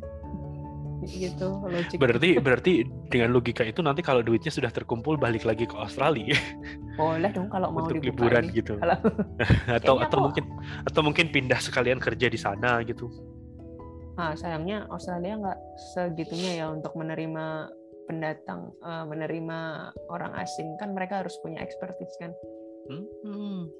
Gitu 1.08 1.48
logik 1.64 1.96
berarti 1.96 2.36
berarti 2.42 2.72
dengan 3.08 3.32
logika 3.32 3.62
itu 3.64 3.80
nanti 3.80 4.04
kalau 4.04 4.20
duitnya 4.20 4.52
sudah 4.52 4.68
terkumpul 4.68 5.16
balik 5.16 5.48
lagi 5.48 5.64
ke 5.64 5.72
Australia. 5.78 6.36
Boleh 7.00 7.30
dong 7.32 7.48
kalau 7.48 7.72
mau 7.72 7.86
untuk 7.86 8.02
liburan 8.02 8.50
gitu. 8.52 8.76
Kalau... 8.76 8.98
atau 9.78 9.94
atau 10.02 10.18
aku... 10.20 10.24
mungkin 10.28 10.44
atau 10.84 11.00
mungkin 11.00 11.26
pindah 11.32 11.62
sekalian 11.62 12.02
kerja 12.02 12.26
di 12.28 12.36
sana 12.36 12.82
gitu 12.84 13.08
Nah, 14.18 14.34
sayangnya 14.34 14.90
Australia 14.90 15.38
nggak 15.38 15.58
segitunya 15.94 16.58
ya 16.58 16.66
untuk 16.74 16.90
menerima 16.98 17.70
pendatang, 18.10 18.74
uh, 18.82 19.06
menerima 19.06 19.92
orang 20.10 20.34
asing 20.42 20.74
kan 20.82 20.90
mereka 20.90 21.22
harus 21.22 21.38
punya 21.38 21.62
expertise 21.62 22.10
kan. 22.18 22.34
Hmm. 22.90 23.70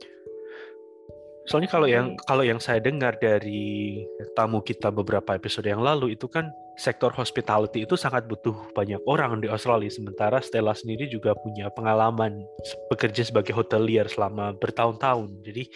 Soalnya 1.48 1.70
kalau 1.72 1.88
yang 1.88 2.12
kalau 2.28 2.44
yang 2.44 2.60
saya 2.60 2.76
dengar 2.76 3.16
dari 3.16 4.04
tamu 4.36 4.60
kita 4.60 4.92
beberapa 4.92 5.32
episode 5.32 5.64
yang 5.64 5.80
lalu 5.80 6.12
itu 6.12 6.28
kan 6.28 6.52
sektor 6.76 7.08
hospitality 7.08 7.88
itu 7.88 7.96
sangat 7.96 8.28
butuh 8.28 8.54
banyak 8.76 9.00
orang 9.08 9.40
di 9.40 9.48
Australia. 9.48 9.88
Sementara 9.88 10.44
Stella 10.44 10.76
sendiri 10.76 11.08
juga 11.08 11.32
punya 11.32 11.72
pengalaman 11.72 12.44
bekerja 12.92 13.24
sebagai 13.24 13.56
hotelier 13.56 14.04
selama 14.12 14.52
bertahun-tahun. 14.60 15.40
Jadi 15.40 15.72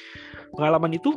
pengalaman 0.52 0.92
itu 0.92 1.16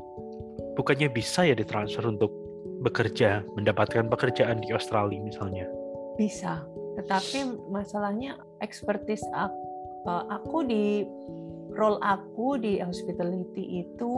bukannya 0.80 1.12
bisa 1.12 1.44
ya 1.44 1.54
ditransfer 1.54 2.08
untuk 2.08 2.45
bekerja, 2.82 3.46
mendapatkan 3.56 4.10
pekerjaan 4.10 4.62
di 4.62 4.74
Australia 4.74 5.22
misalnya? 5.22 5.66
Bisa, 6.16 6.64
tetapi 6.96 7.70
masalahnya 7.70 8.40
expertise 8.60 9.26
aku, 9.32 9.60
eh, 10.06 10.24
aku 10.32 10.58
di 10.64 10.86
role 11.76 12.00
aku 12.00 12.56
di 12.56 12.80
hospitality 12.80 13.84
itu 13.84 14.10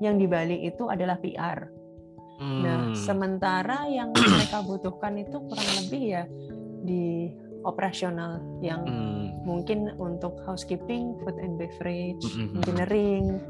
yang 0.00 0.16
di 0.16 0.24
Bali 0.24 0.64
itu 0.64 0.86
adalah 0.88 1.18
PR. 1.18 1.68
Nah, 2.38 2.88
Hmm. 2.88 2.94
sementara 2.94 3.90
yang 3.90 4.14
mereka 4.32 4.62
butuhkan 4.62 5.18
itu 5.18 5.36
kurang 5.42 5.68
lebih 5.82 6.02
ya 6.06 6.24
di 6.86 7.34
operasional 7.66 8.38
yang 8.62 8.86
Hmm. 8.86 9.34
mungkin 9.42 9.90
untuk 9.98 10.38
housekeeping, 10.46 11.18
food 11.20 11.36
and 11.42 11.58
beverage, 11.58 12.22
engineering. 12.54 13.42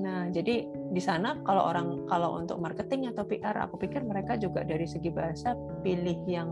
Nah, 0.00 0.32
jadi 0.32 0.64
di 0.66 1.02
sana 1.02 1.36
kalau 1.44 1.68
orang 1.68 2.08
kalau 2.08 2.40
untuk 2.40 2.56
marketing 2.56 3.12
atau 3.12 3.28
PR, 3.28 3.54
aku 3.60 3.76
pikir 3.76 4.00
mereka 4.00 4.40
juga 4.40 4.64
dari 4.64 4.88
segi 4.88 5.12
bahasa 5.12 5.52
pilih 5.84 6.16
yang 6.24 6.48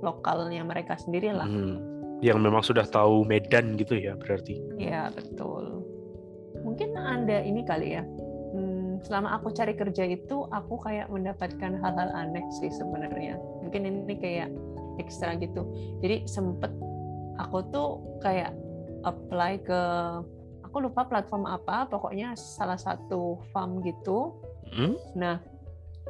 lokalnya 0.00 0.62
mereka 0.62 0.94
sendiri 0.94 1.34
lah. 1.34 1.50
Hmm. 1.50 1.82
Yang 2.22 2.38
memang 2.40 2.62
sudah 2.64 2.86
tahu 2.86 3.26
Medan 3.26 3.76
gitu 3.76 3.98
ya 3.98 4.16
berarti. 4.16 4.56
Ya, 4.78 5.12
betul. 5.12 5.84
Mungkin 6.62 6.96
Anda 6.96 7.44
ini 7.44 7.66
kali 7.66 7.98
ya. 7.98 8.04
hmm, 8.56 9.04
selama 9.04 9.36
aku 9.36 9.52
cari 9.52 9.76
kerja 9.76 10.08
itu 10.08 10.48
aku 10.48 10.80
kayak 10.80 11.12
mendapatkan 11.12 11.76
hal-hal 11.76 12.10
aneh 12.16 12.46
sih 12.56 12.72
sebenarnya. 12.72 13.36
Mungkin 13.60 13.84
ini 13.84 14.14
kayak 14.16 14.48
ekstra 14.96 15.36
gitu. 15.36 15.66
Jadi 16.00 16.24
sempet 16.24 16.72
aku 17.36 17.58
tuh 17.68 18.00
kayak 18.24 18.56
apply 19.04 19.60
ke 19.60 19.80
aku 20.76 20.92
lupa 20.92 21.08
platform 21.08 21.48
apa, 21.48 21.88
pokoknya 21.88 22.36
salah 22.36 22.76
satu 22.76 23.40
farm 23.48 23.80
gitu. 23.80 24.36
Hmm? 24.68 24.92
Nah, 25.16 25.40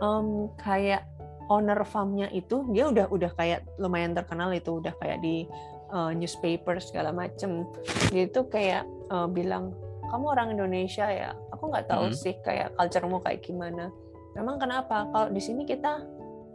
em, 0.03 0.51
kayak 0.59 1.07
owner 1.47 1.87
farmnya 1.87 2.27
itu 2.35 2.67
dia 2.75 2.91
udah 2.91 3.07
udah 3.07 3.31
kayak 3.39 3.63
lumayan 3.79 4.11
terkenal 4.11 4.51
itu 4.51 4.83
udah 4.83 4.91
kayak 4.99 5.23
di 5.23 5.47
eh, 5.87 6.11
newspaper 6.19 6.83
segala 6.83 7.15
macem. 7.15 7.63
Dia 8.11 8.27
itu 8.27 8.43
kayak 8.51 8.83
eh, 9.07 9.29
bilang 9.31 9.71
kamu 10.11 10.35
orang 10.35 10.49
Indonesia 10.51 11.07
ya. 11.07 11.31
Aku 11.55 11.71
nggak 11.71 11.87
tahu 11.87 12.11
Mhm. 12.11 12.19
sih 12.19 12.35
kayak 12.43 12.75
culture-mu 12.75 13.23
kayak 13.23 13.47
gimana. 13.47 13.95
Memang 14.35 14.59
kenapa? 14.59 15.07
Kalau 15.15 15.31
di 15.31 15.39
sini 15.39 15.63
kita 15.63 16.03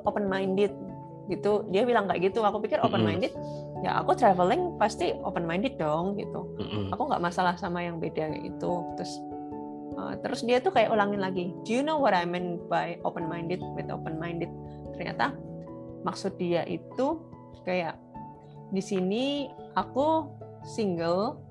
open 0.04 0.28
minded 0.28 0.76
gitu. 1.32 1.64
Dia 1.72 1.88
bilang 1.88 2.12
kayak 2.12 2.28
gitu. 2.28 2.44
Aku 2.44 2.60
pikir 2.60 2.84
open 2.84 3.08
minded. 3.08 3.32
Ya 3.82 3.98
aku 3.98 4.14
traveling 4.14 4.78
pasti 4.78 5.18
open 5.26 5.50
minded 5.50 5.82
dong 5.82 6.18
gitu. 6.22 6.54
Mm-mm. 6.62 6.94
aku 6.94 7.10
nggak 7.10 7.24
masalah 7.24 7.58
sama 7.58 7.82
yang 7.82 7.98
beda 7.98 8.30
itu 8.38 8.72
terus 8.98 9.14
uh, 9.98 10.14
terus 10.22 10.46
dia 10.46 10.62
tuh 10.62 10.72
kayak 10.72 10.92
ulangin 10.94 11.22
lagi 11.22 11.46
do 11.66 11.72
you 11.72 11.84
know 11.84 12.00
what 12.00 12.16
I 12.16 12.24
mean 12.24 12.62
by 12.70 13.00
open 13.04 13.28
minded 13.28 13.60
with 13.76 13.90
open 13.92 14.18
minded 14.22 14.52
ternyata 14.96 15.36
maksud 16.06 16.38
dia 16.38 16.66
itu 16.66 17.22
kayak 17.66 17.98
di 18.72 18.82
sini 18.82 19.52
aku 19.76 20.30
single 20.64 21.42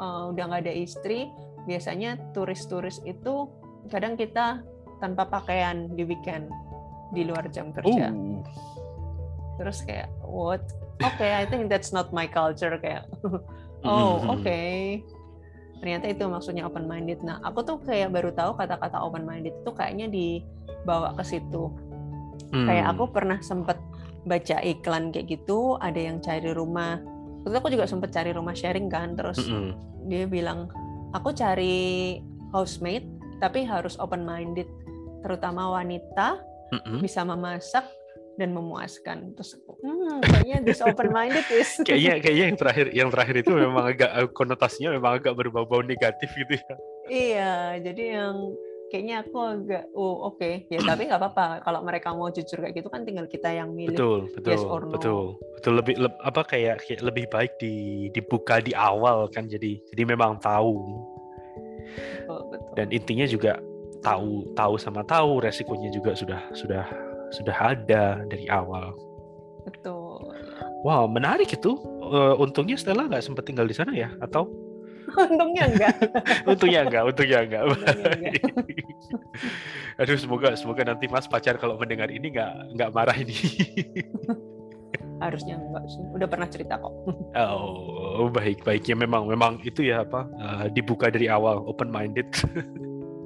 uh, 0.00 0.32
udah 0.32 0.44
nggak 0.50 0.62
ada 0.66 0.74
istri 0.74 1.28
biasanya 1.68 2.16
turis-turis 2.32 3.04
itu 3.04 3.46
kadang 3.92 4.16
kita 4.16 4.64
tanpa 5.00 5.28
pakaian 5.28 5.92
di 5.92 6.04
weekend 6.04 6.48
di 7.10 7.26
luar 7.26 7.48
jam 7.50 7.74
kerja. 7.74 8.12
Uh. 8.12 8.40
terus 9.58 9.84
kayak 9.84 10.08
what 10.24 10.62
okay 11.08 11.32
I 11.36 11.44
think 11.48 11.72
that's 11.72 11.90
not 11.90 12.12
my 12.12 12.28
culture 12.28 12.76
kayak 12.80 13.08
Mm-mm. 13.80 13.88
Oh, 13.88 14.36
oke. 14.36 14.60
Ternyata 15.80 16.12
itu 16.12 16.24
maksudnya 16.28 16.68
open 16.68 16.84
minded. 16.84 17.24
Nah, 17.24 17.40
aku 17.40 17.64
tuh 17.64 17.80
kayak 17.80 18.12
baru 18.12 18.36
tahu 18.36 18.52
kata-kata 18.60 19.00
open 19.00 19.24
minded 19.24 19.56
itu 19.56 19.70
kayaknya 19.72 20.12
dibawa 20.12 21.16
ke 21.16 21.24
situ. 21.24 21.72
Hmm. 22.52 22.68
Kayak 22.68 22.92
aku 22.92 23.08
pernah 23.08 23.40
sempet 23.40 23.80
baca 24.28 24.60
iklan 24.60 25.08
kayak 25.08 25.32
gitu, 25.32 25.80
ada 25.80 25.96
yang 25.96 26.20
cari 26.20 26.52
rumah. 26.52 27.00
Terus 27.40 27.56
aku 27.56 27.72
juga 27.72 27.88
sempet 27.88 28.12
cari 28.12 28.36
rumah 28.36 28.52
sharing 28.52 28.92
kan, 28.92 29.16
terus 29.16 29.48
Mm-mm. 29.48 29.72
dia 30.12 30.28
bilang, 30.28 30.68
"Aku 31.16 31.32
cari 31.32 32.20
housemate 32.52 33.08
tapi 33.40 33.64
harus 33.64 33.96
open 33.96 34.28
minded, 34.28 34.68
terutama 35.24 35.72
wanita, 35.72 36.36
Mm-mm. 36.76 37.00
bisa 37.00 37.24
memasak 37.24 37.88
dan 38.40 38.56
memuaskan." 38.56 39.36
Terus 39.36 39.60
hmm, 39.60 40.24
kayaknya 40.24 40.56
this 40.64 40.80
open 40.80 41.12
minded 41.12 41.44
is 41.52 41.76
Kayaknya 41.86 42.14
kayaknya 42.24 42.44
yang 42.48 42.58
terakhir 42.58 42.86
yang 42.96 43.08
terakhir 43.12 43.36
itu 43.44 43.52
memang 43.52 43.84
agak 43.92 44.10
eh, 44.16 44.28
konotasinya 44.32 44.96
memang 44.96 45.20
agak 45.20 45.36
berbau-bau 45.36 45.84
negatif 45.84 46.32
gitu 46.32 46.56
ya. 46.56 46.74
Iya, 47.10 47.54
jadi 47.84 48.04
yang 48.16 48.34
kayaknya 48.90 49.22
aku 49.22 49.38
agak 49.38 49.84
oh 49.94 50.34
oke 50.34 50.66
ya 50.66 50.78
tapi 50.90 51.06
nggak 51.06 51.20
apa-apa 51.22 51.62
kalau 51.62 51.80
mereka 51.86 52.10
mau 52.10 52.26
jujur 52.32 52.58
kayak 52.58 52.74
gitu 52.74 52.88
kan 52.90 53.06
tinggal 53.06 53.28
kita 53.28 53.52
yang 53.54 53.70
milih. 53.70 53.94
Betul, 53.94 54.20
betul, 54.34 54.50
yes 54.50 54.64
or 54.66 54.82
no. 54.82 54.92
betul, 54.96 55.22
betul 55.54 55.72
lebih 55.78 55.94
leb- 56.00 56.20
apa 56.24 56.42
kayak, 56.42 56.82
kayak 56.82 57.00
lebih 57.04 57.24
baik 57.30 57.52
di 57.62 58.08
dibuka 58.10 58.58
di 58.58 58.74
awal 58.74 59.30
kan 59.30 59.46
jadi 59.46 59.78
jadi 59.94 60.02
memang 60.08 60.42
tahu 60.42 60.74
Betul, 61.90 62.40
betul. 62.54 62.72
dan 62.78 62.86
intinya 62.94 63.26
juga 63.26 63.52
tahu 64.00 64.54
tahu 64.56 64.74
sama 64.80 65.02
tahu 65.04 65.44
resikonya 65.44 65.90
juga 65.92 66.16
sudah 66.16 66.40
sudah 66.54 66.84
sudah 67.30 67.56
ada 67.56 68.22
dari 68.26 68.46
awal. 68.50 68.94
betul. 69.64 70.34
Wow, 70.82 71.04
menarik 71.06 71.52
itu. 71.52 71.76
Eh, 72.10 72.34
untungnya 72.40 72.74
Stella 72.80 73.06
nggak 73.06 73.22
sempat 73.22 73.44
tinggal 73.46 73.68
di 73.68 73.76
sana 73.76 73.92
ya? 73.92 74.10
Atau 74.18 74.48
Untungnya 75.30 75.64
enggak. 75.66 75.94
untungnya 76.46 76.80
enggak? 76.86 77.02
Untungnya 77.06 77.38
enggak. 77.42 77.62
Untungnya 77.66 78.10
enggak. 78.18 78.34
Aduh, 80.00 80.16
semoga 80.16 80.48
semoga 80.56 80.82
nanti 80.86 81.06
Mas 81.10 81.26
pacar 81.26 81.58
kalau 81.58 81.76
mendengar 81.76 82.08
ini 82.08 82.30
nggak 82.30 82.78
nggak 82.78 82.90
marah 82.94 83.16
ini. 83.18 83.36
Harusnya 85.20 85.60
enggak 85.60 85.84
sih. 85.90 86.02
Udah 86.14 86.28
pernah 86.30 86.48
cerita 86.48 86.80
kok. 86.80 86.92
oh, 87.36 88.30
baik 88.32 88.64
baik 88.64 88.86
ya 88.88 88.96
memang 88.96 89.28
memang 89.28 89.60
itu 89.66 89.84
ya 89.84 90.06
apa 90.06 90.24
eh, 90.30 90.64
dibuka 90.72 91.10
dari 91.12 91.28
awal 91.28 91.60
open 91.66 91.90
minded. 91.92 92.30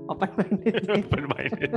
Open 0.09 0.31
minded. 0.37 0.85
open 1.01 1.25
minded. 1.33 1.73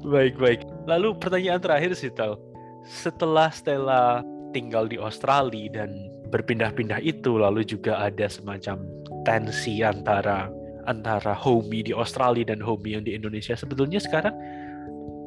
baik 0.00 0.34
baik. 0.40 0.60
Lalu 0.88 1.16
pertanyaan 1.20 1.60
terakhir 1.60 1.92
sih 1.92 2.08
Tal. 2.12 2.40
Setelah 2.88 3.52
Stella 3.52 4.24
tinggal 4.56 4.88
di 4.88 4.96
Australia 4.96 5.68
dan 5.84 5.92
berpindah-pindah 6.32 7.04
itu 7.04 7.36
lalu 7.36 7.64
juga 7.64 8.00
ada 8.00 8.28
semacam 8.28 8.80
tensi 9.28 9.84
antara 9.84 10.48
antara 10.88 11.36
homey 11.36 11.84
di 11.84 11.92
Australia 11.92 12.48
dan 12.48 12.64
homey 12.64 12.96
yang 12.96 13.04
di 13.04 13.12
Indonesia. 13.12 13.52
Sebetulnya 13.52 14.00
sekarang 14.00 14.32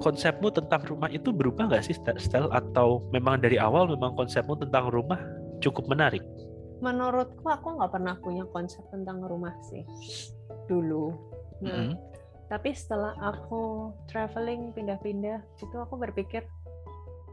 konsepmu 0.01 0.49
tentang 0.49 0.81
rumah 0.89 1.07
itu 1.13 1.29
berubah 1.29 1.69
nggak 1.69 1.85
sih 1.85 1.95
Stel 2.17 2.49
atau 2.49 3.05
memang 3.13 3.37
dari 3.45 3.61
awal 3.61 3.85
memang 3.85 4.17
konsepmu 4.17 4.57
tentang 4.57 4.89
rumah 4.89 5.21
cukup 5.61 5.85
menarik? 5.85 6.25
Menurutku 6.81 7.45
aku 7.45 7.77
nggak 7.77 7.93
pernah 7.93 8.17
punya 8.17 8.41
konsep 8.49 8.81
tentang 8.89 9.21
rumah 9.21 9.53
sih 9.69 9.85
dulu. 10.65 11.30
Mhm. 11.61 11.93
tapi 12.51 12.75
setelah 12.75 13.15
aku 13.23 13.95
traveling 14.11 14.75
pindah-pindah 14.75 15.39
itu 15.63 15.75
aku 15.79 15.95
berpikir 15.95 16.43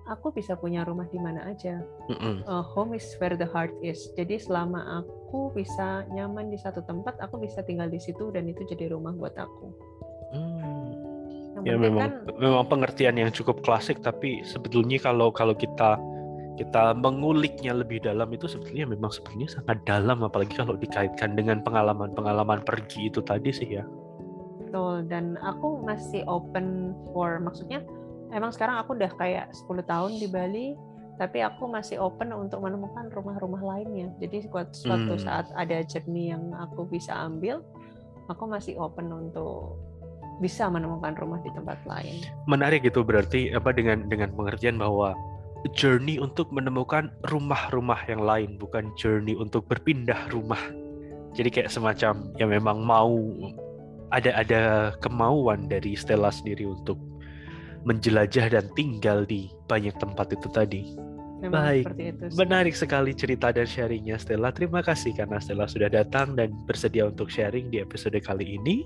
aku 0.08 0.32
bisa 0.32 0.56
punya 0.56 0.82
rumah 0.82 1.04
di 1.12 1.20
mana 1.20 1.44
aja. 1.52 1.84
Mm-mm. 2.08 2.42
uh, 2.48 2.64
home 2.64 2.96
is 2.96 3.04
where 3.20 3.36
the 3.36 3.46
heart 3.46 3.70
is. 3.84 4.00
Jadi 4.16 4.40
selama 4.40 5.04
aku 5.04 5.52
bisa 5.52 6.08
nyaman 6.10 6.48
di 6.48 6.56
satu 6.56 6.80
tempat, 6.82 7.20
aku 7.20 7.38
bisa 7.38 7.60
tinggal 7.62 7.92
di 7.92 8.00
situ 8.00 8.32
dan 8.32 8.48
itu 8.48 8.64
jadi 8.64 8.90
rumah 8.96 9.12
buat 9.12 9.36
aku. 9.36 9.66
Hmm. 10.32 10.88
Yang 11.60 11.64
Ya 11.68 11.74
memang 11.76 12.00
kan 12.00 12.12
memang 12.38 12.64
pengertian 12.70 13.16
yang 13.20 13.30
cukup 13.34 13.60
klasik 13.66 14.00
tapi 14.00 14.46
sebetulnya 14.46 14.96
kalau 15.02 15.34
kalau 15.34 15.52
kita 15.58 15.98
kita 16.58 16.90
menguliknya 16.94 17.70
lebih 17.70 18.02
dalam 18.02 18.26
itu 18.34 18.50
sebetulnya 18.50 18.90
memang 18.90 19.14
sebetulnya 19.14 19.46
sangat 19.46 19.78
dalam 19.86 20.26
apalagi 20.26 20.58
kalau 20.58 20.74
dikaitkan 20.74 21.38
dengan 21.38 21.62
pengalaman-pengalaman 21.62 22.66
pergi 22.66 23.10
itu 23.10 23.22
tadi 23.22 23.50
sih 23.54 23.78
ya. 23.78 23.84
Betul 24.68 24.94
dan 25.08 25.40
aku 25.40 25.80
masih 25.82 26.22
open 26.28 26.92
for 27.16 27.40
maksudnya 27.40 27.80
emang 28.30 28.52
sekarang 28.52 28.76
aku 28.76 28.94
udah 28.94 29.10
kayak 29.16 29.48
10 29.56 29.82
tahun 29.88 30.12
di 30.20 30.28
Bali 30.28 30.66
tapi 31.18 31.42
aku 31.42 31.66
masih 31.66 31.98
open 31.98 32.30
untuk 32.30 32.62
menemukan 32.62 33.10
rumah-rumah 33.10 33.58
lainnya. 33.58 34.14
Jadi 34.22 34.46
suatu 34.46 34.70
suatu 34.70 35.18
Hmm. 35.18 35.24
saat 35.26 35.50
ada 35.58 35.82
journey 35.82 36.30
yang 36.30 36.54
aku 36.54 36.86
bisa 36.86 37.10
ambil, 37.10 37.58
aku 38.30 38.46
masih 38.46 38.78
open 38.78 39.10
untuk 39.10 39.82
bisa 40.38 40.70
menemukan 40.70 41.18
rumah 41.18 41.42
di 41.42 41.50
tempat 41.50 41.82
lain. 41.90 42.22
Menarik 42.46 42.86
itu 42.86 43.02
berarti 43.02 43.50
apa 43.50 43.74
dengan 43.74 44.06
dengan 44.06 44.30
pengertian 44.30 44.78
bahwa 44.78 45.18
journey 45.74 46.22
untuk 46.22 46.54
menemukan 46.54 47.10
rumah-rumah 47.26 47.98
yang 48.06 48.22
lain 48.22 48.54
bukan 48.54 48.94
journey 48.94 49.34
untuk 49.34 49.66
berpindah 49.66 50.30
rumah. 50.30 50.62
Jadi 51.34 51.50
kayak 51.50 51.74
semacam 51.74 52.30
ya 52.38 52.46
memang 52.46 52.78
mau 52.86 53.18
ada 54.10 54.30
ada 54.34 54.62
kemauan 55.04 55.68
dari 55.68 55.92
Stella 55.94 56.32
sendiri 56.32 56.64
untuk 56.64 56.96
menjelajah 57.86 58.52
dan 58.52 58.66
tinggal 58.74 59.24
di 59.24 59.48
banyak 59.70 59.94
tempat 59.96 60.34
itu 60.34 60.48
tadi. 60.50 60.82
Memang 61.38 61.70
Baik. 61.70 61.84
itu. 61.94 62.24
sih. 62.34 62.38
Menarik 62.38 62.74
sekali 62.74 63.14
cerita 63.14 63.54
dan 63.54 63.64
sharingnya 63.64 64.18
Stella. 64.18 64.50
Terima 64.50 64.82
kasih 64.82 65.14
karena 65.14 65.38
Stella 65.38 65.70
sudah 65.70 65.86
datang 65.86 66.34
dan 66.34 66.50
bersedia 66.66 67.06
untuk 67.06 67.30
sharing 67.30 67.70
di 67.70 67.78
episode 67.78 68.18
kali 68.18 68.58
ini. 68.58 68.82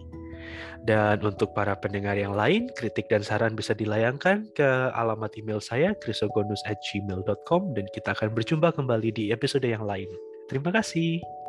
Dan 0.82 1.22
untuk 1.22 1.54
para 1.54 1.78
pendengar 1.78 2.18
yang 2.18 2.34
lain, 2.34 2.66
kritik 2.74 3.06
dan 3.06 3.22
saran 3.22 3.54
bisa 3.54 3.72
dilayangkan 3.72 4.50
ke 4.52 4.68
alamat 4.92 5.30
email 5.38 5.62
saya 5.62 5.94
krisogonus@gmail.com 6.02 7.62
dan 7.78 7.86
kita 7.94 8.12
akan 8.12 8.34
berjumpa 8.34 8.74
kembali 8.74 9.14
di 9.14 9.24
episode 9.30 9.64
yang 9.64 9.86
lain. 9.86 10.10
Terima 10.50 10.74
kasih. 10.74 11.41